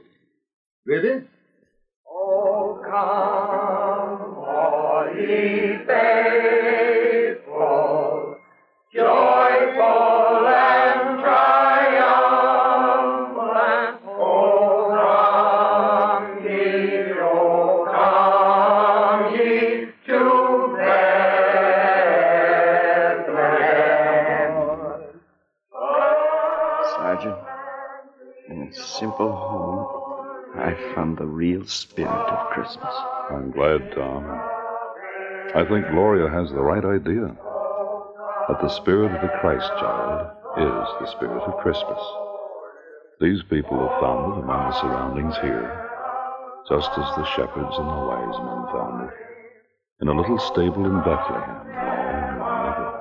Ready? 0.86 1.24
Oh, 2.12 2.82
come, 2.84 4.44
all 4.44 5.08
ye 5.18 5.78
faithful, 5.88 6.55
home, 30.96 30.96
I 30.96 30.98
found 30.98 31.18
the 31.18 31.26
real 31.26 31.66
spirit 31.66 32.10
of 32.10 32.50
Christmas. 32.52 32.94
I'm 33.32 33.52
glad, 33.52 33.92
Tom. 33.94 34.24
I 35.56 35.64
think 35.70 35.88
Gloria 35.92 36.30
has 36.30 36.50
the 36.50 36.62
right 36.62 36.86
idea. 36.86 37.36
That 38.48 38.62
the 38.62 38.70
spirit 38.70 39.12
of 39.12 39.22
the 39.22 39.32
Christ 39.42 39.68
child 39.80 40.32
is 40.58 40.88
the 41.02 41.08
spirit 41.18 41.42
of 41.42 41.58
Christmas. 41.62 42.00
These 43.22 43.44
people 43.50 43.80
have 43.80 44.00
found 44.02 44.38
it 44.38 44.44
among 44.44 44.70
the 44.70 44.80
surroundings 44.82 45.36
here, 45.42 45.90
just 46.70 46.90
as 46.92 47.16
the 47.16 47.26
shepherds 47.36 47.78
and 47.78 47.88
the 47.88 48.06
wise 48.06 48.40
men 48.40 48.66
found 48.74 49.10
it 49.10 49.16
in 50.02 50.08
a 50.10 50.14
little 50.14 50.40
stable 50.40 50.86
in 50.86 51.00
Bethlehem 51.00 51.66
long, 51.74 52.40
long 52.40 52.74
ago. 52.74 52.92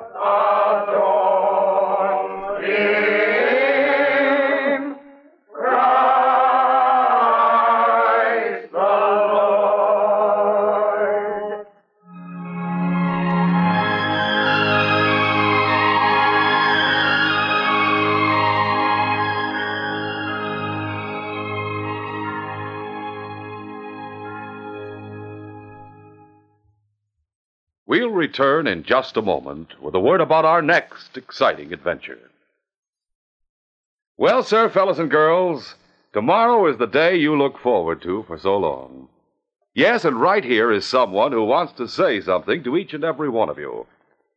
Return 28.35 28.67
in 28.67 28.83
just 28.83 29.17
a 29.17 29.23
moment 29.23 29.81
with 29.81 29.95
a 29.95 30.01
word 30.01 30.21
about 30.21 30.45
our 30.45 30.61
next 30.61 31.17
exciting 31.17 31.73
adventure. 31.73 32.19
Well, 34.17 34.43
sir, 34.43 34.69
fellas 34.69 34.99
and 34.99 35.09
girls, 35.09 35.77
tomorrow 36.13 36.67
is 36.67 36.77
the 36.77 36.87
day 36.87 37.15
you 37.15 37.39
look 37.39 37.61
forward 37.61 38.03
to 38.03 38.25
for 38.25 38.37
so 38.37 38.57
long. 38.57 39.09
Yes, 39.73 40.05
and 40.05 40.21
right 40.21 40.43
here 40.43 40.73
is 40.73 40.85
someone 40.85 41.31
who 41.31 41.45
wants 41.45 41.75
to 41.75 41.87
say 41.87 42.21
something 42.21 42.65
to 42.65 42.77
each 42.77 42.93
and 42.93 43.05
every 43.05 43.29
one 43.29 43.49
of 43.49 43.59
you. 43.59 43.87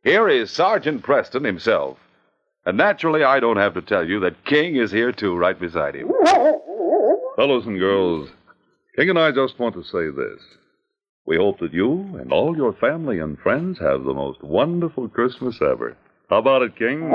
Here 0.04 0.28
is 0.28 0.52
Sergeant 0.52 1.02
Preston 1.02 1.42
himself. 1.42 1.98
And 2.64 2.76
naturally, 2.76 3.24
I 3.24 3.40
don't 3.40 3.56
have 3.56 3.74
to 3.74 3.82
tell 3.82 4.06
you 4.06 4.20
that 4.20 4.44
King 4.44 4.76
is 4.76 4.92
here 4.92 5.10
too, 5.10 5.36
right 5.36 5.58
beside 5.58 5.96
him. 5.96 6.12
Fellows 7.36 7.66
and 7.66 7.80
girls, 7.80 8.28
King 8.94 9.10
and 9.10 9.18
I 9.18 9.32
just 9.32 9.58
want 9.58 9.74
to 9.74 9.82
say 9.82 10.08
this. 10.10 10.40
We 11.28 11.36
hope 11.36 11.58
that 11.58 11.74
you 11.74 12.16
and 12.18 12.32
all 12.32 12.56
your 12.56 12.72
family 12.72 13.18
and 13.18 13.38
friends 13.38 13.78
have 13.80 14.04
the 14.04 14.14
most 14.14 14.42
wonderful 14.42 15.10
Christmas 15.10 15.60
ever. 15.60 15.94
How 16.30 16.38
about 16.38 16.62
it, 16.62 16.74
King? 16.74 17.10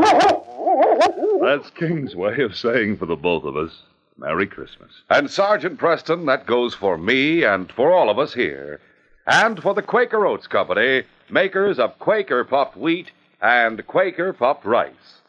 That's 1.41 1.71
King's 1.71 2.15
way 2.15 2.41
of 2.41 2.55
saying 2.55 2.97
for 2.97 3.07
the 3.07 3.15
both 3.15 3.43
of 3.43 3.57
us, 3.57 3.71
Merry 4.15 4.45
Christmas. 4.45 4.91
And 5.09 5.31
Sergeant 5.31 5.79
Preston, 5.79 6.27
that 6.27 6.45
goes 6.45 6.75
for 6.75 6.95
me 6.95 7.43
and 7.43 7.71
for 7.71 7.91
all 7.91 8.11
of 8.11 8.19
us 8.19 8.35
here. 8.35 8.79
And 9.25 9.59
for 9.59 9.73
the 9.73 9.81
Quaker 9.81 10.27
Oats 10.27 10.45
Company, 10.45 11.05
makers 11.31 11.79
of 11.79 11.97
Quaker 11.97 12.43
puffed 12.43 12.77
wheat 12.77 13.09
and 13.41 13.87
Quaker 13.87 14.31
puffed 14.31 14.63
rice. 14.63 15.21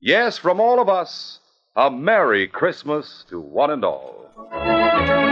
Yes, 0.00 0.38
from 0.38 0.60
all 0.60 0.80
of 0.80 0.88
us, 0.88 1.40
a 1.76 1.90
Merry 1.90 2.48
Christmas 2.48 3.26
to 3.28 3.38
one 3.38 3.70
and 3.70 3.84
all. 3.84 5.29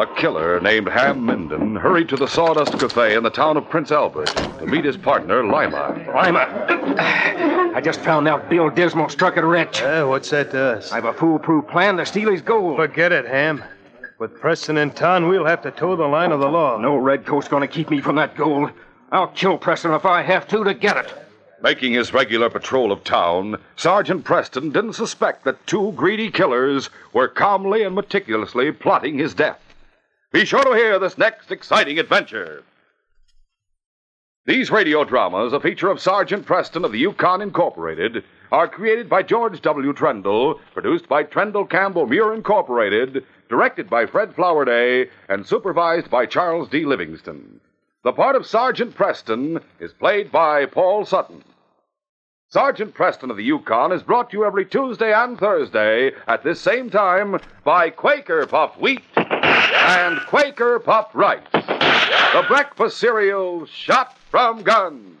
A 0.00 0.06
killer 0.06 0.58
named 0.60 0.88
Ham 0.88 1.26
Minden 1.26 1.76
hurried 1.76 2.08
to 2.08 2.16
the 2.16 2.26
Sawdust 2.26 2.72
Cafe 2.78 3.14
in 3.14 3.22
the 3.22 3.28
town 3.28 3.58
of 3.58 3.68
Prince 3.68 3.92
Albert 3.92 4.28
to 4.58 4.64
meet 4.64 4.86
his 4.86 4.96
partner, 4.96 5.44
Lima. 5.44 5.94
Lima. 6.14 7.72
I 7.74 7.82
just 7.84 8.00
found 8.00 8.26
out 8.26 8.48
Bill 8.48 8.70
Dismal 8.70 9.10
struck 9.10 9.36
it 9.36 9.42
rich. 9.42 9.82
Uh, 9.82 10.06
what's 10.06 10.30
that 10.30 10.52
to 10.52 10.58
us? 10.58 10.90
I've 10.90 11.04
a 11.04 11.12
foolproof 11.12 11.68
plan 11.68 11.98
to 11.98 12.06
steal 12.06 12.30
his 12.30 12.40
gold. 12.40 12.76
Forget 12.76 13.12
it, 13.12 13.26
Ham. 13.26 13.62
With 14.18 14.40
Preston 14.40 14.78
in 14.78 14.90
town, 14.92 15.28
we'll 15.28 15.44
have 15.44 15.60
to 15.64 15.70
toe 15.70 15.96
the 15.96 16.06
line 16.06 16.32
of 16.32 16.40
the 16.40 16.48
law. 16.48 16.78
No 16.78 16.96
redcoat's 16.96 17.48
going 17.48 17.60
to 17.60 17.68
keep 17.68 17.90
me 17.90 18.00
from 18.00 18.16
that 18.16 18.34
gold. 18.34 18.70
I'll 19.12 19.26
kill 19.26 19.58
Preston 19.58 19.92
if 19.92 20.06
I 20.06 20.22
have 20.22 20.48
to 20.48 20.64
to 20.64 20.72
get 20.72 20.96
it. 20.96 21.12
Making 21.62 21.92
his 21.92 22.14
regular 22.14 22.48
patrol 22.48 22.90
of 22.90 23.04
town, 23.04 23.58
Sergeant 23.76 24.24
Preston 24.24 24.70
didn't 24.70 24.94
suspect 24.94 25.44
that 25.44 25.66
two 25.66 25.92
greedy 25.92 26.30
killers 26.30 26.88
were 27.12 27.28
calmly 27.28 27.82
and 27.82 27.94
meticulously 27.94 28.72
plotting 28.72 29.18
his 29.18 29.34
death. 29.34 29.60
Be 30.32 30.44
sure 30.44 30.62
to 30.62 30.74
hear 30.74 31.00
this 31.00 31.18
next 31.18 31.50
exciting 31.50 31.98
adventure. 31.98 32.62
These 34.46 34.70
radio 34.70 35.02
dramas, 35.02 35.52
a 35.52 35.58
feature 35.58 35.90
of 35.90 36.00
Sergeant 36.00 36.46
Preston 36.46 36.84
of 36.84 36.92
the 36.92 37.00
Yukon 37.00 37.42
Incorporated, 37.42 38.22
are 38.52 38.68
created 38.68 39.08
by 39.08 39.24
George 39.24 39.60
W. 39.60 39.92
Trendle, 39.92 40.60
produced 40.72 41.08
by 41.08 41.24
Trendle 41.24 41.68
Campbell 41.68 42.06
Muir 42.06 42.32
Incorporated, 42.32 43.24
directed 43.48 43.90
by 43.90 44.06
Fred 44.06 44.32
Flowerday, 44.32 45.10
and 45.28 45.44
supervised 45.44 46.08
by 46.10 46.26
Charles 46.26 46.68
D. 46.68 46.84
Livingston. 46.84 47.60
The 48.04 48.12
part 48.12 48.36
of 48.36 48.46
Sergeant 48.46 48.94
Preston 48.94 49.58
is 49.80 49.92
played 49.92 50.30
by 50.30 50.64
Paul 50.64 51.04
Sutton. 51.04 51.42
Sergeant 52.52 52.94
Preston 52.94 53.30
of 53.30 53.36
the 53.36 53.44
Yukon 53.44 53.92
is 53.92 54.02
brought 54.02 54.30
to 54.30 54.36
you 54.36 54.44
every 54.44 54.64
Tuesday 54.64 55.12
and 55.12 55.38
Thursday 55.38 56.12
at 56.26 56.42
this 56.42 56.60
same 56.60 56.90
time 56.90 57.38
by 57.62 57.90
Quaker 57.90 58.44
Puffed 58.46 58.80
Wheat 58.80 59.02
and 59.72 60.20
Quaker 60.26 60.78
Puffed 60.78 61.14
Rice, 61.14 61.40
the 61.52 62.44
breakfast 62.48 62.98
cereal 62.98 63.66
shot 63.66 64.16
from 64.30 64.62
guns. 64.62 65.16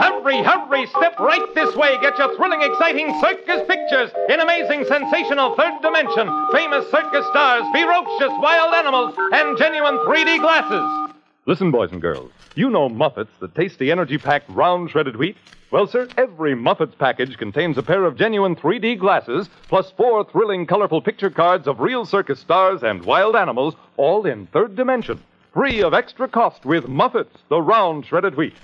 Hurry, 0.00 0.42
hurry, 0.42 0.86
step 0.86 1.18
right 1.18 1.54
this 1.54 1.74
way. 1.76 1.96
Get 2.00 2.18
your 2.18 2.36
thrilling, 2.36 2.62
exciting 2.62 3.18
circus 3.20 3.62
pictures 3.68 4.10
in 4.28 4.40
amazing, 4.40 4.84
sensational 4.84 5.54
third 5.56 5.80
dimension. 5.82 6.28
Famous 6.52 6.90
circus 6.90 7.26
stars, 7.28 7.64
ferocious 7.72 8.32
wild 8.40 8.74
animals, 8.74 9.14
and 9.32 9.56
genuine 9.56 9.98
3D 9.98 10.40
glasses. 10.40 11.14
Listen, 11.46 11.70
boys 11.70 11.92
and 11.92 12.02
girls. 12.02 12.30
You 12.56 12.70
know 12.70 12.88
Muffets, 12.88 13.36
the 13.38 13.48
tasty, 13.48 13.92
energy 13.92 14.16
packed, 14.16 14.48
round 14.48 14.88
shredded 14.90 15.16
wheat? 15.16 15.36
Well, 15.70 15.86
sir, 15.86 16.08
every 16.16 16.54
Muffets 16.54 16.94
package 16.94 17.36
contains 17.36 17.76
a 17.76 17.82
pair 17.82 18.06
of 18.06 18.16
genuine 18.16 18.56
3D 18.56 18.98
glasses, 18.98 19.50
plus 19.68 19.90
four 19.90 20.24
thrilling, 20.24 20.64
colorful 20.66 21.02
picture 21.02 21.28
cards 21.28 21.68
of 21.68 21.80
real 21.80 22.06
circus 22.06 22.40
stars 22.40 22.82
and 22.82 23.04
wild 23.04 23.36
animals, 23.36 23.74
all 23.98 24.24
in 24.24 24.46
third 24.46 24.74
dimension. 24.74 25.22
Free 25.52 25.82
of 25.82 25.92
extra 25.92 26.28
cost 26.28 26.64
with 26.64 26.88
Muffets, 26.88 27.36
the 27.50 27.60
round 27.60 28.06
shredded 28.06 28.36
wheat. 28.38 28.54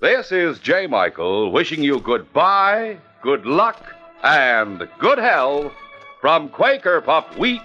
This 0.00 0.32
is 0.32 0.58
Jay 0.58 0.88
Michael 0.88 1.52
wishing 1.52 1.84
you 1.84 2.00
goodbye, 2.00 2.98
good 3.22 3.46
luck, 3.46 3.80
and 4.24 4.88
good 4.98 5.18
health 5.18 5.72
from 6.20 6.48
Quaker 6.48 7.00
Puffed 7.00 7.38
Wheat 7.38 7.62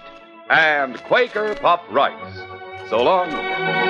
and 0.48 0.96
Quaker 1.04 1.56
Puffed 1.56 1.90
Rice. 1.90 2.88
So 2.88 3.02
long. 3.02 3.89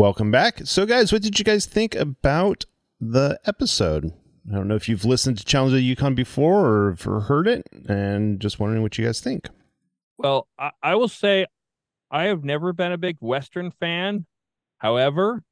Welcome 0.00 0.30
back. 0.30 0.62
So, 0.64 0.86
guys, 0.86 1.12
what 1.12 1.20
did 1.20 1.38
you 1.38 1.44
guys 1.44 1.66
think 1.66 1.94
about 1.94 2.64
the 3.02 3.38
episode? 3.44 4.14
I 4.50 4.54
don't 4.54 4.66
know 4.66 4.74
if 4.74 4.88
you've 4.88 5.04
listened 5.04 5.36
to 5.36 5.44
Challenge 5.44 5.74
of 5.74 5.76
the 5.76 5.82
Yukon 5.82 6.14
before 6.14 6.96
or 7.06 7.20
heard 7.20 7.46
it, 7.46 7.66
and 7.86 8.40
just 8.40 8.58
wondering 8.58 8.80
what 8.80 8.96
you 8.96 9.04
guys 9.04 9.20
think. 9.20 9.50
Well, 10.16 10.48
I, 10.58 10.70
I 10.82 10.94
will 10.94 11.08
say 11.08 11.44
I 12.10 12.24
have 12.24 12.44
never 12.44 12.72
been 12.72 12.92
a 12.92 12.96
big 12.96 13.18
Western 13.20 13.72
fan. 13.72 14.24
However, 14.78 15.42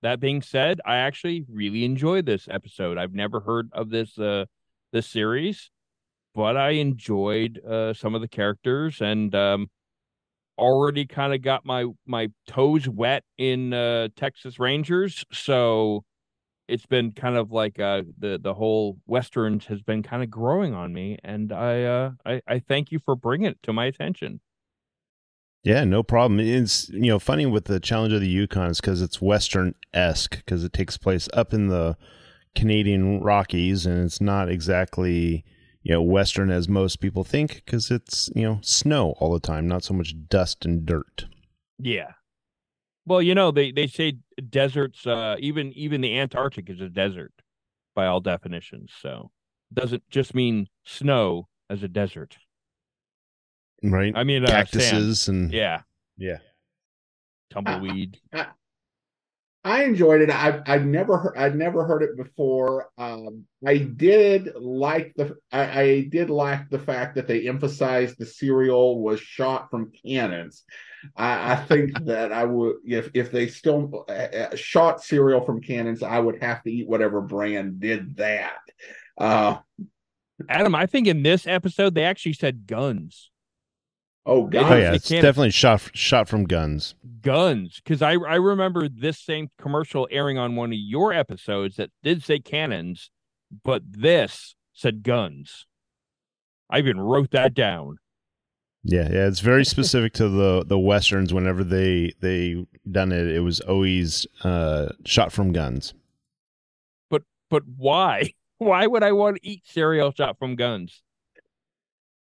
that 0.00 0.20
being 0.20 0.40
said, 0.40 0.80
I 0.86 0.96
actually 0.96 1.44
really 1.52 1.84
enjoyed 1.84 2.24
this 2.24 2.48
episode. 2.50 2.96
I've 2.96 3.12
never 3.12 3.40
heard 3.40 3.68
of 3.74 3.90
this 3.90 4.18
uh 4.18 4.46
this 4.94 5.06
series, 5.06 5.70
but 6.34 6.56
I 6.56 6.70
enjoyed 6.70 7.60
uh 7.62 7.92
some 7.92 8.14
of 8.14 8.22
the 8.22 8.28
characters 8.28 9.02
and 9.02 9.34
um 9.34 9.68
already 10.58 11.06
kind 11.06 11.34
of 11.34 11.42
got 11.42 11.64
my 11.64 11.86
my 12.06 12.28
toes 12.46 12.88
wet 12.88 13.24
in 13.38 13.72
uh 13.72 14.08
Texas 14.16 14.58
Rangers, 14.58 15.24
so 15.32 16.04
it's 16.68 16.86
been 16.86 17.12
kind 17.12 17.36
of 17.36 17.50
like 17.50 17.78
uh 17.78 18.02
the 18.18 18.38
the 18.42 18.54
whole 18.54 18.98
westerns 19.06 19.66
has 19.66 19.82
been 19.82 20.02
kind 20.02 20.22
of 20.22 20.30
growing 20.30 20.74
on 20.74 20.92
me 20.92 21.18
and 21.24 21.52
I 21.52 21.82
uh 21.82 22.10
I 22.24 22.42
I 22.46 22.58
thank 22.60 22.92
you 22.92 22.98
for 22.98 23.16
bringing 23.16 23.48
it 23.48 23.62
to 23.64 23.72
my 23.72 23.86
attention. 23.86 24.40
Yeah, 25.64 25.84
no 25.84 26.02
problem. 26.02 26.40
It's 26.40 26.88
you 26.88 27.08
know 27.08 27.18
funny 27.18 27.46
with 27.46 27.66
the 27.66 27.80
challenge 27.80 28.12
of 28.12 28.20
the 28.20 28.28
Yukon 28.28 28.70
is 28.70 28.80
because 28.80 29.02
it's 29.02 29.22
Western 29.22 29.74
esque 29.92 30.36
because 30.36 30.64
it 30.64 30.72
takes 30.72 30.96
place 30.96 31.28
up 31.32 31.52
in 31.52 31.68
the 31.68 31.96
Canadian 32.54 33.20
Rockies 33.20 33.86
and 33.86 34.04
it's 34.04 34.20
not 34.20 34.48
exactly 34.48 35.44
you 35.82 35.92
know 35.92 36.02
Western 36.02 36.50
as 36.50 36.68
most 36.68 37.00
people 37.00 37.24
think 37.24 37.56
because 37.64 37.90
it's 37.90 38.30
you 38.34 38.42
know 38.42 38.58
snow 38.62 39.14
all 39.18 39.32
the 39.32 39.40
time, 39.40 39.66
not 39.66 39.84
so 39.84 39.94
much 39.94 40.14
dust 40.28 40.64
and 40.64 40.86
dirt. 40.86 41.26
Yeah. 41.78 42.12
Well, 43.04 43.20
you 43.20 43.34
know 43.34 43.50
they 43.50 43.72
they 43.72 43.86
say 43.86 44.18
deserts. 44.48 45.06
Uh, 45.06 45.36
even 45.38 45.72
even 45.72 46.00
the 46.00 46.18
Antarctic 46.18 46.70
is 46.70 46.80
a 46.80 46.88
desert 46.88 47.32
by 47.94 48.06
all 48.06 48.20
definitions. 48.20 48.92
So 49.00 49.30
doesn't 49.72 50.08
just 50.08 50.34
mean 50.34 50.68
snow 50.84 51.48
as 51.68 51.82
a 51.82 51.88
desert. 51.88 52.36
Right. 53.82 54.12
I 54.14 54.22
mean, 54.22 54.44
uh, 54.44 54.48
cactuses 54.48 55.22
sand. 55.22 55.36
and 55.36 55.52
yeah, 55.52 55.82
yeah, 56.16 56.38
tumbleweed. 57.50 58.18
I, 59.64 59.84
enjoyed 59.84 60.22
it. 60.22 60.30
I've 60.30 60.62
I've 60.66 60.84
never 60.84 61.18
heard 61.18 61.36
I'd 61.36 61.56
never 61.56 61.84
heard 61.84 62.02
it 62.02 62.16
before. 62.16 62.90
Um, 62.98 63.44
I 63.66 63.78
did 63.78 64.54
like 64.56 65.14
the 65.16 65.36
I, 65.50 65.80
I 65.80 66.00
did 66.10 66.30
like 66.30 66.68
the 66.70 66.78
fact 66.78 67.14
that 67.14 67.26
they 67.28 67.48
emphasized 67.48 68.18
the 68.18 68.26
serial 68.26 69.00
was 69.02 69.20
shot 69.20 69.70
from 69.70 69.92
cannons. 70.04 70.64
I, 71.16 71.52
I 71.52 71.56
think 71.56 71.98
that 72.04 72.32
I 72.32 72.44
would 72.44 72.76
if 72.86 73.10
if 73.14 73.30
they 73.32 73.48
still 73.48 74.04
uh, 74.08 74.12
uh, 74.12 74.56
shot 74.56 75.02
cereal 75.02 75.44
from 75.44 75.60
cannons, 75.60 76.02
I 76.02 76.18
would 76.18 76.42
have 76.42 76.62
to 76.62 76.70
eat 76.70 76.88
whatever 76.88 77.20
brand 77.20 77.80
did 77.80 78.16
that. 78.16 78.60
Uh, 79.18 79.58
Adam, 80.48 80.74
I 80.74 80.86
think 80.86 81.06
in 81.06 81.22
this 81.22 81.46
episode 81.46 81.94
they 81.94 82.04
actually 82.04 82.34
said 82.34 82.66
guns. 82.66 83.31
Oh, 84.24 84.46
guns! 84.46 84.70
Oh 84.70 84.76
yeah, 84.76 84.92
it's 84.94 85.08
definitely 85.08 85.50
shot 85.50 85.90
shot 85.94 86.28
from 86.28 86.44
guns. 86.44 86.94
guns 87.22 87.80
because 87.82 88.02
I 88.02 88.12
I 88.12 88.36
remember 88.36 88.88
this 88.88 89.18
same 89.18 89.50
commercial 89.60 90.06
airing 90.10 90.38
on 90.38 90.54
one 90.54 90.70
of 90.70 90.78
your 90.78 91.12
episodes 91.12 91.76
that 91.76 91.90
did 92.02 92.22
say 92.22 92.38
cannons, 92.38 93.10
but 93.64 93.82
this 93.84 94.54
said 94.72 95.02
guns. 95.02 95.66
I 96.70 96.78
even 96.78 97.00
wrote 97.00 97.32
that 97.32 97.52
down. 97.52 97.98
Yeah, 98.84 99.08
yeah, 99.10 99.26
it's 99.26 99.40
very 99.40 99.64
specific 99.64 100.12
to 100.14 100.28
the 100.28 100.64
the 100.64 100.78
westerns. 100.78 101.34
Whenever 101.34 101.64
they 101.64 102.12
they 102.20 102.64
done 102.90 103.12
it, 103.12 103.26
it 103.26 103.40
was 103.40 103.60
always 103.60 104.26
uh, 104.44 104.88
shot 105.04 105.32
from 105.32 105.52
guns. 105.52 105.94
But 107.10 107.22
but 107.50 107.62
why? 107.76 108.34
Why 108.58 108.86
would 108.86 109.02
I 109.02 109.10
want 109.10 109.38
to 109.38 109.48
eat 109.48 109.62
cereal 109.64 110.12
shot 110.12 110.38
from 110.38 110.54
guns? 110.54 111.02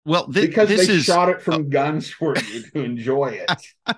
Well, 0.07 0.31
thi- 0.31 0.47
because 0.47 0.69
this 0.69 0.87
they 0.87 0.95
is 0.95 1.05
shot 1.05 1.29
it 1.29 1.43
from 1.43 1.69
guns 1.69 2.09
for 2.09 2.37
you 2.37 2.63
to 2.63 2.83
enjoy 2.83 3.45
it. 3.47 3.51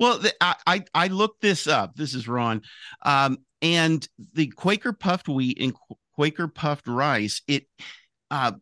well, 0.00 0.20
I, 0.40 0.54
I 0.66 0.84
I 0.94 1.06
looked 1.08 1.42
this 1.42 1.66
up. 1.66 1.94
This 1.94 2.14
is 2.14 2.26
Ron, 2.26 2.62
um, 3.02 3.38
and 3.60 4.06
the 4.32 4.46
Quaker 4.48 4.94
puffed 4.94 5.28
wheat 5.28 5.58
and 5.60 5.74
Qu- 5.74 5.98
Quaker 6.14 6.48
puffed 6.48 6.88
rice. 6.88 7.42
It 7.46 7.66
uh, 8.30 8.52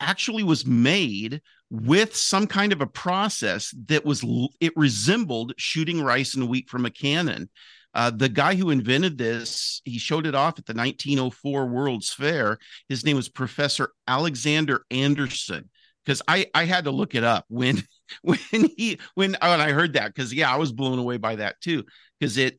actually 0.00 0.42
was 0.42 0.66
made 0.66 1.42
with 1.70 2.16
some 2.16 2.46
kind 2.46 2.72
of 2.72 2.80
a 2.80 2.86
process 2.86 3.74
that 3.86 4.04
was 4.04 4.24
it 4.58 4.72
resembled 4.74 5.52
shooting 5.58 6.02
rice 6.02 6.34
and 6.34 6.48
wheat 6.48 6.70
from 6.70 6.86
a 6.86 6.90
cannon. 6.90 7.50
Uh, 7.94 8.10
the 8.10 8.28
guy 8.28 8.54
who 8.54 8.70
invented 8.70 9.18
this, 9.18 9.82
he 9.84 9.98
showed 9.98 10.26
it 10.26 10.34
off 10.34 10.58
at 10.58 10.64
the 10.64 10.72
1904 10.72 11.66
World's 11.66 12.10
Fair. 12.10 12.58
His 12.88 13.04
name 13.04 13.16
was 13.16 13.28
Professor 13.28 13.90
Alexander 14.08 14.86
Anderson. 14.90 15.68
Because 16.04 16.22
I 16.26 16.46
I 16.54 16.64
had 16.64 16.84
to 16.84 16.90
look 16.90 17.14
it 17.14 17.24
up 17.24 17.44
when 17.48 17.82
when 18.22 18.38
he 18.50 18.98
when 19.14 19.36
when 19.40 19.60
I 19.60 19.70
heard 19.70 19.94
that 19.94 20.14
because 20.14 20.32
yeah 20.34 20.52
I 20.52 20.56
was 20.56 20.72
blown 20.72 20.98
away 20.98 21.16
by 21.16 21.36
that 21.36 21.60
too 21.60 21.84
because 22.18 22.36
it 22.36 22.58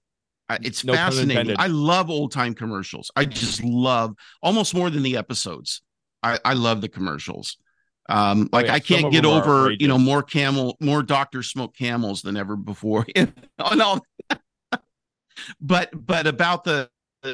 it's 0.61 0.83
No 0.83 0.93
fascinating. 0.93 1.55
I 1.57 1.67
love 1.67 2.09
old 2.09 2.31
time 2.31 2.53
commercials. 2.53 3.11
I 3.15 3.25
just 3.25 3.63
love 3.63 4.15
almost 4.41 4.73
more 4.75 4.89
than 4.89 5.03
the 5.03 5.17
episodes. 5.17 5.81
I 6.21 6.39
I 6.43 6.53
love 6.53 6.81
the 6.81 6.89
commercials. 6.89 7.57
Um, 8.09 8.49
Oh, 8.51 8.57
like 8.57 8.65
yeah, 8.67 8.73
I 8.73 8.79
can't 8.79 9.11
get 9.11 9.25
over 9.25 9.71
you 9.71 9.87
know 9.87 9.97
more 9.97 10.21
camel 10.23 10.77
more 10.79 11.03
Doctor 11.03 11.41
Smoke 11.43 11.75
camels 11.75 12.21
than 12.21 12.37
ever 12.37 12.55
before. 12.55 13.05
oh 13.59 13.75
no, 13.75 14.01
but 15.61 15.89
but 15.93 16.27
about 16.27 16.63
the 16.63 16.89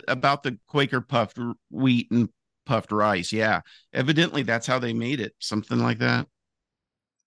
about 0.07 0.43
the 0.43 0.57
Quaker 0.67 1.01
puffed 1.01 1.39
wheat 1.71 2.11
and 2.11 2.29
puffed 2.69 2.91
rice, 2.91 3.33
yeah, 3.33 3.61
evidently 3.93 4.43
that's 4.43 4.67
how 4.67 4.77
they 4.77 4.93
made 4.93 5.19
it, 5.19 5.33
something 5.39 5.79
like 5.79 5.97
that. 5.97 6.27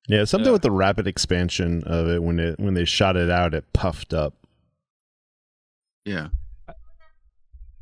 Yeah, 0.09 0.23
something 0.25 0.53
with 0.53 0.63
the 0.63 0.71
rapid 0.71 1.09
expansion 1.09 1.83
of 1.85 2.07
it 2.09 2.23
when 2.23 2.39
it 2.39 2.61
when 2.61 2.75
they 2.75 2.85
shot 2.85 3.17
it 3.17 3.29
out, 3.29 3.53
it 3.55 3.73
puffed 3.73 4.15
up. 4.15 4.35
Yeah. 6.05 6.29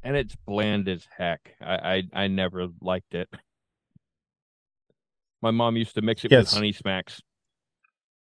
And 0.03 0.17
it's 0.17 0.35
bland 0.47 0.89
as 0.89 1.07
heck. 1.19 1.55
I 1.61 1.75
I, 2.15 2.23
I 2.25 2.27
never 2.29 2.69
liked 2.81 3.15
it. 3.15 3.29
My 5.43 5.51
mom 5.51 5.77
used 5.77 5.95
to 5.97 6.03
mix 6.03 6.25
it 6.25 6.31
Yes. 6.31 6.47
with 6.53 6.55
honey 6.55 6.73
smacks. 6.73 7.21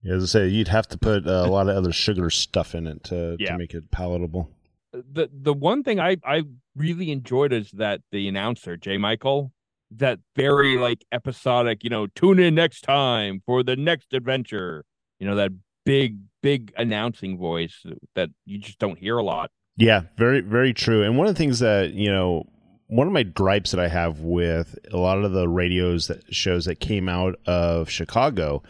Yeah, 0.03 0.15
as 0.15 0.25
I 0.25 0.27
say, 0.27 0.49
you'd 0.49 0.69
have 0.69 0.89
to 0.89 0.99
put 0.99 1.27
uh, 1.27 1.45
a 1.47 1.51
lot 1.51 1.69
of 1.69 1.77
other 1.77 1.93
sugar 1.93 2.29
stuff 2.31 2.75
in 2.75 2.87
it 2.87 3.05
to, 3.05 3.37
Yeah. 3.39 3.53
to 3.53 3.59
make 3.59 3.73
it 3.75 3.91
palatable. 3.91 4.51
The 4.93 5.29
the 5.33 5.55
one 5.55 5.83
thing 5.83 6.01
I 6.01 6.17
I 6.25 6.43
really 6.77 7.11
enjoyed 7.11 7.53
is 7.53 7.71
that 7.73 8.01
the 8.11 8.29
announcer 8.29 8.77
Jay 8.77 8.99
Michael, 8.99 9.53
that 9.91 10.21
very 10.37 10.77
like 10.77 11.05
episodic, 11.13 11.85
you 11.85 11.91
know, 11.91 12.07
tune 12.09 12.39
in 12.39 12.55
next 12.55 12.83
time 12.83 13.43
for 13.47 13.63
the 13.63 13.77
next 13.77 14.13
adventure. 14.13 14.85
You 15.19 15.27
know 15.27 15.37
that 15.37 15.53
big 15.85 16.19
big 16.43 16.73
announcing 16.77 17.39
voice 17.39 17.85
that 18.15 18.31
you 18.45 18.59
just 18.59 18.79
don't 18.79 18.99
hear 18.99 19.19
a 19.19 19.23
lot. 19.23 19.51
Yeah, 19.77 20.03
very 20.17 20.41
very 20.41 20.75
true. 20.75 21.03
And 21.03 21.17
one 21.17 21.27
of 21.27 21.35
the 21.35 21.39
things 21.39 21.61
that 21.61 21.93
you 21.93 22.11
know, 22.11 22.45
one 22.89 23.07
of 23.07 23.13
my 23.13 23.23
gripes 23.23 23.71
that 23.71 23.81
I 23.81 23.89
have 23.89 24.21
with 24.21 24.79
a 24.93 24.99
lot 24.99 25.25
of 25.25 25.33
the 25.33 25.49
radios 25.49 26.09
that 26.09 26.35
shows 26.35 26.67
that 26.67 26.81
came 26.81 27.09
out 27.09 27.37
of 27.47 27.89
Chicago 27.89 28.63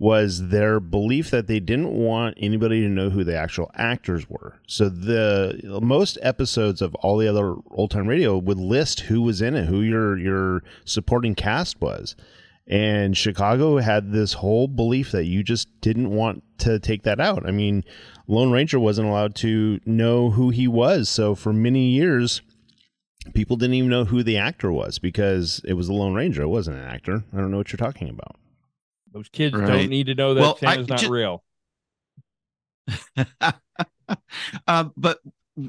was 0.00 0.48
their 0.48 0.80
belief 0.80 1.30
that 1.30 1.46
they 1.46 1.60
didn't 1.60 1.92
want 1.92 2.34
anybody 2.38 2.80
to 2.80 2.88
know 2.88 3.10
who 3.10 3.22
the 3.22 3.36
actual 3.36 3.70
actors 3.74 4.28
were. 4.30 4.58
So 4.66 4.88
the 4.88 5.78
most 5.82 6.16
episodes 6.22 6.80
of 6.80 6.94
all 6.96 7.18
the 7.18 7.28
other 7.28 7.54
old 7.70 7.90
time 7.90 8.08
radio 8.08 8.38
would 8.38 8.58
list 8.58 9.00
who 9.00 9.20
was 9.20 9.42
in 9.42 9.54
it, 9.54 9.66
who 9.66 9.82
your 9.82 10.16
your 10.16 10.62
supporting 10.86 11.34
cast 11.34 11.82
was. 11.82 12.16
And 12.66 13.14
Chicago 13.14 13.76
had 13.76 14.10
this 14.10 14.32
whole 14.32 14.68
belief 14.68 15.12
that 15.12 15.24
you 15.24 15.42
just 15.42 15.68
didn't 15.82 16.08
want 16.08 16.44
to 16.58 16.78
take 16.78 17.02
that 17.02 17.20
out. 17.20 17.46
I 17.46 17.50
mean, 17.50 17.84
Lone 18.26 18.52
Ranger 18.52 18.80
wasn't 18.80 19.08
allowed 19.08 19.34
to 19.36 19.80
know 19.84 20.30
who 20.30 20.48
he 20.48 20.66
was. 20.66 21.10
So 21.10 21.34
for 21.34 21.52
many 21.52 21.88
years, 21.88 22.40
people 23.34 23.56
didn't 23.56 23.74
even 23.74 23.90
know 23.90 24.04
who 24.06 24.22
the 24.22 24.38
actor 24.38 24.72
was 24.72 24.98
because 24.98 25.60
it 25.66 25.74
was 25.74 25.88
the 25.88 25.94
Lone 25.94 26.14
Ranger. 26.14 26.42
It 26.42 26.48
wasn't 26.48 26.78
an 26.78 26.86
actor. 26.86 27.24
I 27.34 27.36
don't 27.36 27.50
know 27.50 27.58
what 27.58 27.70
you're 27.70 27.76
talking 27.76 28.08
about. 28.08 28.36
Those 29.12 29.28
kids 29.28 29.56
Right. 29.56 29.66
don't 29.66 29.88
need 29.90 30.06
to 30.06 30.14
know 30.14 30.34
that 30.34 30.40
Well, 30.40 30.58
I 30.62 30.74
Santa's 30.74 30.88
not 30.88 30.98
ju- 31.00 31.10
real. 31.10 31.44
uh, 34.66 34.84
but 34.96 35.18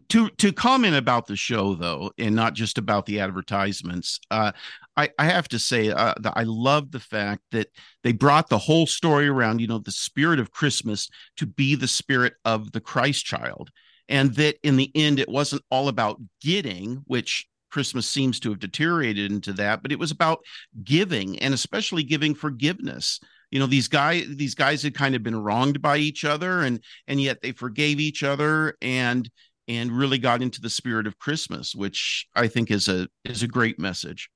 to 0.09 0.29
to 0.29 0.53
comment 0.53 0.95
about 0.95 1.27
the 1.27 1.35
show 1.35 1.73
though, 1.75 2.11
and 2.17 2.35
not 2.35 2.53
just 2.53 2.77
about 2.77 3.05
the 3.05 3.19
advertisements, 3.19 4.19
uh, 4.29 4.51
I 4.95 5.09
I 5.19 5.25
have 5.25 5.47
to 5.49 5.59
say 5.59 5.89
uh, 5.89 6.13
that 6.21 6.33
I 6.35 6.43
love 6.43 6.91
the 6.91 6.99
fact 6.99 7.41
that 7.51 7.67
they 8.03 8.11
brought 8.11 8.49
the 8.49 8.57
whole 8.57 8.87
story 8.87 9.27
around, 9.27 9.59
you 9.59 9.67
know, 9.67 9.79
the 9.79 9.91
spirit 9.91 10.39
of 10.39 10.51
Christmas 10.51 11.09
to 11.37 11.45
be 11.45 11.75
the 11.75 11.87
spirit 11.87 12.33
of 12.45 12.71
the 12.71 12.81
Christ 12.81 13.25
child, 13.25 13.69
and 14.07 14.33
that 14.35 14.57
in 14.63 14.77
the 14.77 14.91
end 14.95 15.19
it 15.19 15.29
wasn't 15.29 15.63
all 15.69 15.87
about 15.87 16.21
getting, 16.41 17.01
which 17.05 17.47
Christmas 17.71 18.07
seems 18.07 18.39
to 18.41 18.49
have 18.49 18.59
deteriorated 18.59 19.31
into 19.31 19.53
that, 19.53 19.81
but 19.81 19.91
it 19.91 19.99
was 19.99 20.11
about 20.11 20.39
giving, 20.83 21.39
and 21.39 21.53
especially 21.53 22.03
giving 22.03 22.35
forgiveness 22.35 23.19
you 23.49 23.59
know 23.59 23.65
these 23.65 23.89
guys 23.89 24.25
these 24.37 24.55
guys 24.55 24.81
had 24.81 24.93
kind 24.93 25.13
of 25.13 25.23
been 25.23 25.35
wronged 25.35 25.81
by 25.81 25.97
each 25.97 26.23
other 26.23 26.61
and 26.61 26.81
and 27.07 27.19
yet 27.19 27.41
they 27.41 27.51
forgave 27.51 27.99
each 27.99 28.23
other 28.23 28.77
and 28.81 29.29
and 29.67 29.91
really 29.91 30.17
got 30.17 30.41
into 30.41 30.59
the 30.59 30.69
spirit 30.69 31.07
of 31.07 31.17
Christmas, 31.17 31.73
which 31.75 32.27
I 32.35 32.47
think 32.47 32.71
is 32.71 32.87
a 32.87 33.07
is 33.23 33.43
a 33.43 33.47
great 33.47 33.79
message. 33.79 34.29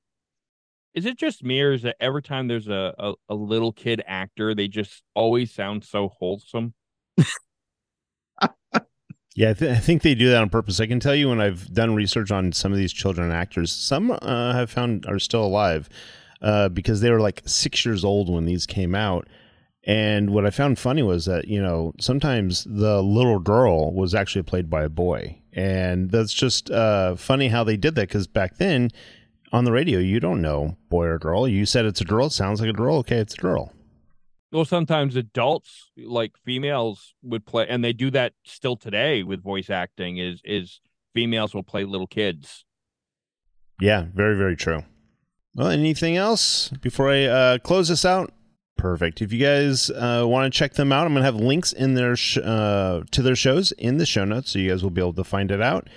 Is 0.93 1.05
it 1.05 1.17
just 1.17 1.43
me, 1.43 1.61
or 1.61 1.73
is 1.73 1.83
it 1.83 1.95
every 1.99 2.21
time 2.21 2.47
there's 2.47 2.69
a, 2.69 2.93
a, 2.97 3.13
a 3.27 3.35
little 3.35 3.73
kid 3.73 4.01
actor, 4.07 4.55
they 4.55 4.69
just 4.69 5.03
always 5.13 5.53
sound 5.53 5.83
so 5.83 6.07
wholesome? 6.07 6.73
Yeah, 9.35 9.49
I, 9.49 9.53
th- 9.53 9.77
I 9.77 9.79
think 9.79 10.01
they 10.01 10.15
do 10.15 10.29
that 10.29 10.41
on 10.41 10.49
purpose. 10.49 10.79
I 10.79 10.87
can 10.87 11.01
tell 11.01 11.13
you 11.13 11.27
when 11.27 11.41
I've 11.41 11.73
done 11.73 11.93
research 11.93 12.31
on 12.31 12.53
some 12.53 12.71
of 12.71 12.77
these 12.77 12.93
children 12.93 13.31
actors, 13.31 13.71
some 13.71 14.11
uh, 14.11 14.53
have 14.53 14.71
found 14.71 15.05
are 15.07 15.19
still 15.19 15.43
alive 15.43 15.89
uh, 16.41 16.69
because 16.69 17.01
they 17.01 17.11
were 17.11 17.19
like 17.19 17.41
six 17.45 17.85
years 17.85 18.05
old 18.05 18.33
when 18.33 18.45
these 18.45 18.65
came 18.65 18.95
out. 18.95 19.27
And 19.83 20.29
what 20.31 20.45
I 20.45 20.51
found 20.51 20.79
funny 20.79 21.03
was 21.03 21.25
that, 21.25 21.49
you 21.49 21.61
know, 21.61 21.93
sometimes 21.99 22.63
the 22.63 23.03
little 23.03 23.39
girl 23.39 23.93
was 23.93 24.15
actually 24.15 24.43
played 24.43 24.69
by 24.69 24.83
a 24.83 24.89
boy. 24.89 25.37
And 25.51 26.09
that's 26.09 26.33
just 26.33 26.71
uh, 26.71 27.15
funny 27.15 27.49
how 27.49 27.65
they 27.65 27.77
did 27.77 27.95
that 27.95 28.07
because 28.07 28.27
back 28.27 28.57
then 28.57 28.89
on 29.51 29.65
the 29.65 29.71
radio, 29.71 29.99
you 29.99 30.21
don't 30.21 30.41
know 30.41 30.77
boy 30.89 31.05
or 31.07 31.19
girl. 31.19 31.45
You 31.45 31.65
said 31.65 31.85
it's 31.85 32.01
a 32.01 32.05
girl, 32.05 32.27
it 32.27 32.31
sounds 32.31 32.61
like 32.61 32.69
a 32.69 32.73
girl. 32.73 32.97
Okay, 32.99 33.17
it's 33.17 33.33
a 33.35 33.41
girl. 33.41 33.73
Well, 34.51 34.65
sometimes 34.65 35.15
adults, 35.15 35.91
like 35.97 36.37
females, 36.45 37.13
would 37.23 37.45
play, 37.45 37.67
and 37.67 37.83
they 37.83 37.93
do 37.93 38.09
that 38.11 38.33
still 38.45 38.77
today 38.77 39.23
with 39.23 39.43
voice 39.43 39.69
acting. 39.69 40.17
Is 40.17 40.41
is 40.45 40.79
females 41.13 41.53
will 41.53 41.63
play 41.63 41.83
little 41.83 42.07
kids. 42.07 42.65
Yeah, 43.81 44.05
very 44.13 44.37
very 44.37 44.55
true. 44.55 44.83
Well, 45.55 45.67
anything 45.67 46.17
else 46.17 46.69
before 46.81 47.09
I 47.09 47.23
uh, 47.23 47.57
close 47.59 47.87
this 47.87 48.05
out? 48.05 48.33
Perfect. 48.77 49.21
If 49.21 49.31
you 49.31 49.39
guys 49.39 49.89
uh, 49.89 50.25
want 50.25 50.51
to 50.51 50.57
check 50.57 50.73
them 50.73 50.91
out, 50.91 51.05
I'm 51.05 51.13
going 51.13 51.21
to 51.21 51.31
have 51.31 51.35
links 51.35 51.71
in 51.71 51.93
their 51.93 52.17
sh- 52.17 52.37
uh, 52.37 53.03
to 53.11 53.21
their 53.21 53.35
shows 53.35 53.71
in 53.73 53.97
the 53.97 54.05
show 54.05 54.25
notes, 54.25 54.51
so 54.51 54.59
you 54.59 54.69
guys 54.69 54.83
will 54.83 54.89
be 54.89 55.01
able 55.01 55.13
to 55.13 55.23
find 55.23 55.51
it 55.51 55.61
out. 55.61 55.89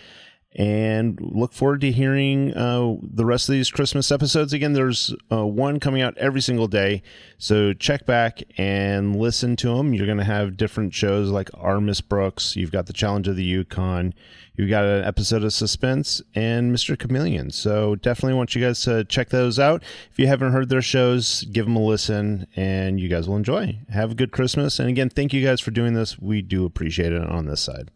And 0.57 1.20
look 1.20 1.53
forward 1.53 1.82
to 1.82 1.92
hearing 1.92 2.55
uh, 2.55 2.96
the 3.03 3.26
rest 3.26 3.49
of 3.49 3.53
these 3.53 3.70
Christmas 3.70 4.11
episodes. 4.11 4.55
Again, 4.55 4.72
there's 4.72 5.14
uh, 5.30 5.46
one 5.46 5.78
coming 5.78 6.01
out 6.01 6.16
every 6.16 6.40
single 6.40 6.66
day, 6.66 7.03
so 7.36 7.74
check 7.74 8.07
back 8.07 8.42
and 8.57 9.14
listen 9.14 9.57
to 9.57 9.76
them. 9.76 9.92
You're 9.92 10.07
going 10.07 10.18
to 10.18 10.24
have 10.24 10.57
different 10.57 10.94
shows 10.94 11.28
like 11.28 11.51
Our 11.55 11.80
Brooks. 12.09 12.57
You've 12.57 12.72
got 12.72 12.86
the 12.86 12.94
Challenge 12.94 13.28
of 13.28 13.36
the 13.36 13.44
Yukon. 13.44 14.14
You've 14.57 14.70
got 14.70 14.84
an 14.84 15.05
episode 15.05 15.44
of 15.44 15.53
Suspense 15.53 16.20
and 16.34 16.74
Mr. 16.74 16.99
Chameleon. 16.99 17.51
So 17.51 17.94
definitely 17.94 18.34
want 18.34 18.57
you 18.57 18.61
guys 18.61 18.80
to 18.82 19.05
check 19.05 19.28
those 19.28 19.59
out. 19.59 19.84
If 20.11 20.18
you 20.18 20.26
haven't 20.26 20.53
heard 20.53 20.68
their 20.68 20.82
shows, 20.82 21.44
give 21.44 21.66
them 21.66 21.76
a 21.76 21.84
listen, 21.84 22.49
and 22.57 22.99
you 22.99 23.09
guys 23.09 23.28
will 23.28 23.36
enjoy. 23.36 23.78
Have 23.90 24.12
a 24.12 24.16
good 24.16 24.32
Christmas. 24.32 24.80
And 24.80 24.88
again, 24.88 25.11
thank 25.11 25.32
you 25.32 25.44
guys 25.44 25.61
for 25.61 25.70
doing 25.70 25.92
this. 25.92 26.18
We 26.18 26.42
do 26.42 26.64
appreciate 26.64 27.12
it 27.12 27.22
on 27.22 27.46
this 27.46 27.61
side. 27.61 27.92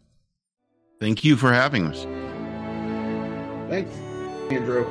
Thank 1.01 1.25
you 1.25 1.35
for 1.35 1.51
having 1.51 1.87
us. 1.87 2.22
Thanks, 3.73 3.95
Andrew. 4.51 4.85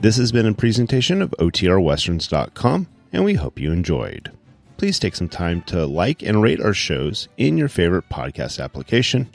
This 0.00 0.16
has 0.16 0.32
been 0.32 0.46
a 0.46 0.54
presentation 0.54 1.22
of 1.22 1.30
OTRWesterns.com, 1.38 2.88
and 3.12 3.24
we 3.24 3.34
hope 3.34 3.60
you 3.60 3.70
enjoyed. 3.70 4.32
Please 4.78 4.98
take 4.98 5.14
some 5.14 5.28
time 5.28 5.62
to 5.62 5.86
like 5.86 6.24
and 6.24 6.42
rate 6.42 6.60
our 6.60 6.74
shows 6.74 7.28
in 7.36 7.56
your 7.56 7.68
favorite 7.68 8.08
podcast 8.08 8.60
application. 8.60 9.32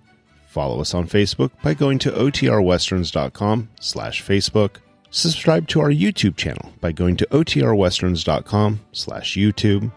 Follow 0.47 0.81
us 0.81 0.93
on 0.93 1.07
Facebook 1.07 1.51
by 1.63 1.73
going 1.73 1.99
to 1.99 2.11
OTRWesterns.com 2.11 3.69
slash 3.79 4.21
Facebook. 4.21 4.75
Subscribe 5.09 5.69
to 5.69 5.79
our 5.79 5.89
YouTube 5.89 6.35
channel 6.35 6.73
by 6.81 6.91
going 6.91 7.15
to 7.15 7.27
OTRWesterns.com 7.27 8.81
slash 8.91 9.37
YouTube. 9.37 9.89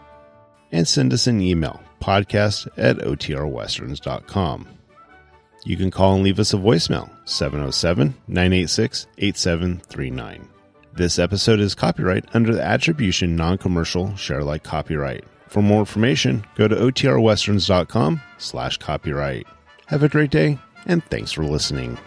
And 0.71 0.87
send 0.87 1.13
us 1.13 1.27
an 1.27 1.41
email, 1.41 1.81
podcast 2.01 2.67
at 2.77 2.97
OTRWesterns.com. 2.97 4.67
You 5.65 5.77
can 5.77 5.91
call 5.91 6.15
and 6.15 6.23
leave 6.23 6.39
us 6.39 6.53
a 6.53 6.57
voicemail, 6.57 7.09
707 7.25 8.15
986 8.27 9.07
8739. 9.17 10.47
This 10.93 11.19
episode 11.19 11.59
is 11.59 11.75
copyright 11.75 12.25
under 12.33 12.53
the 12.53 12.63
attribution 12.63 13.35
non 13.35 13.57
commercial 13.57 14.15
share 14.15 14.43
like 14.43 14.63
copyright. 14.63 15.23
For 15.47 15.61
more 15.61 15.79
information, 15.79 16.45
go 16.55 16.67
to 16.67 16.75
otrwesterns.com 16.75 18.21
slash 18.37 18.77
copyright. 18.77 19.47
Have 19.87 20.03
a 20.03 20.09
great 20.09 20.31
day, 20.31 20.57
and 20.85 21.03
thanks 21.05 21.31
for 21.31 21.43
listening. 21.43 21.97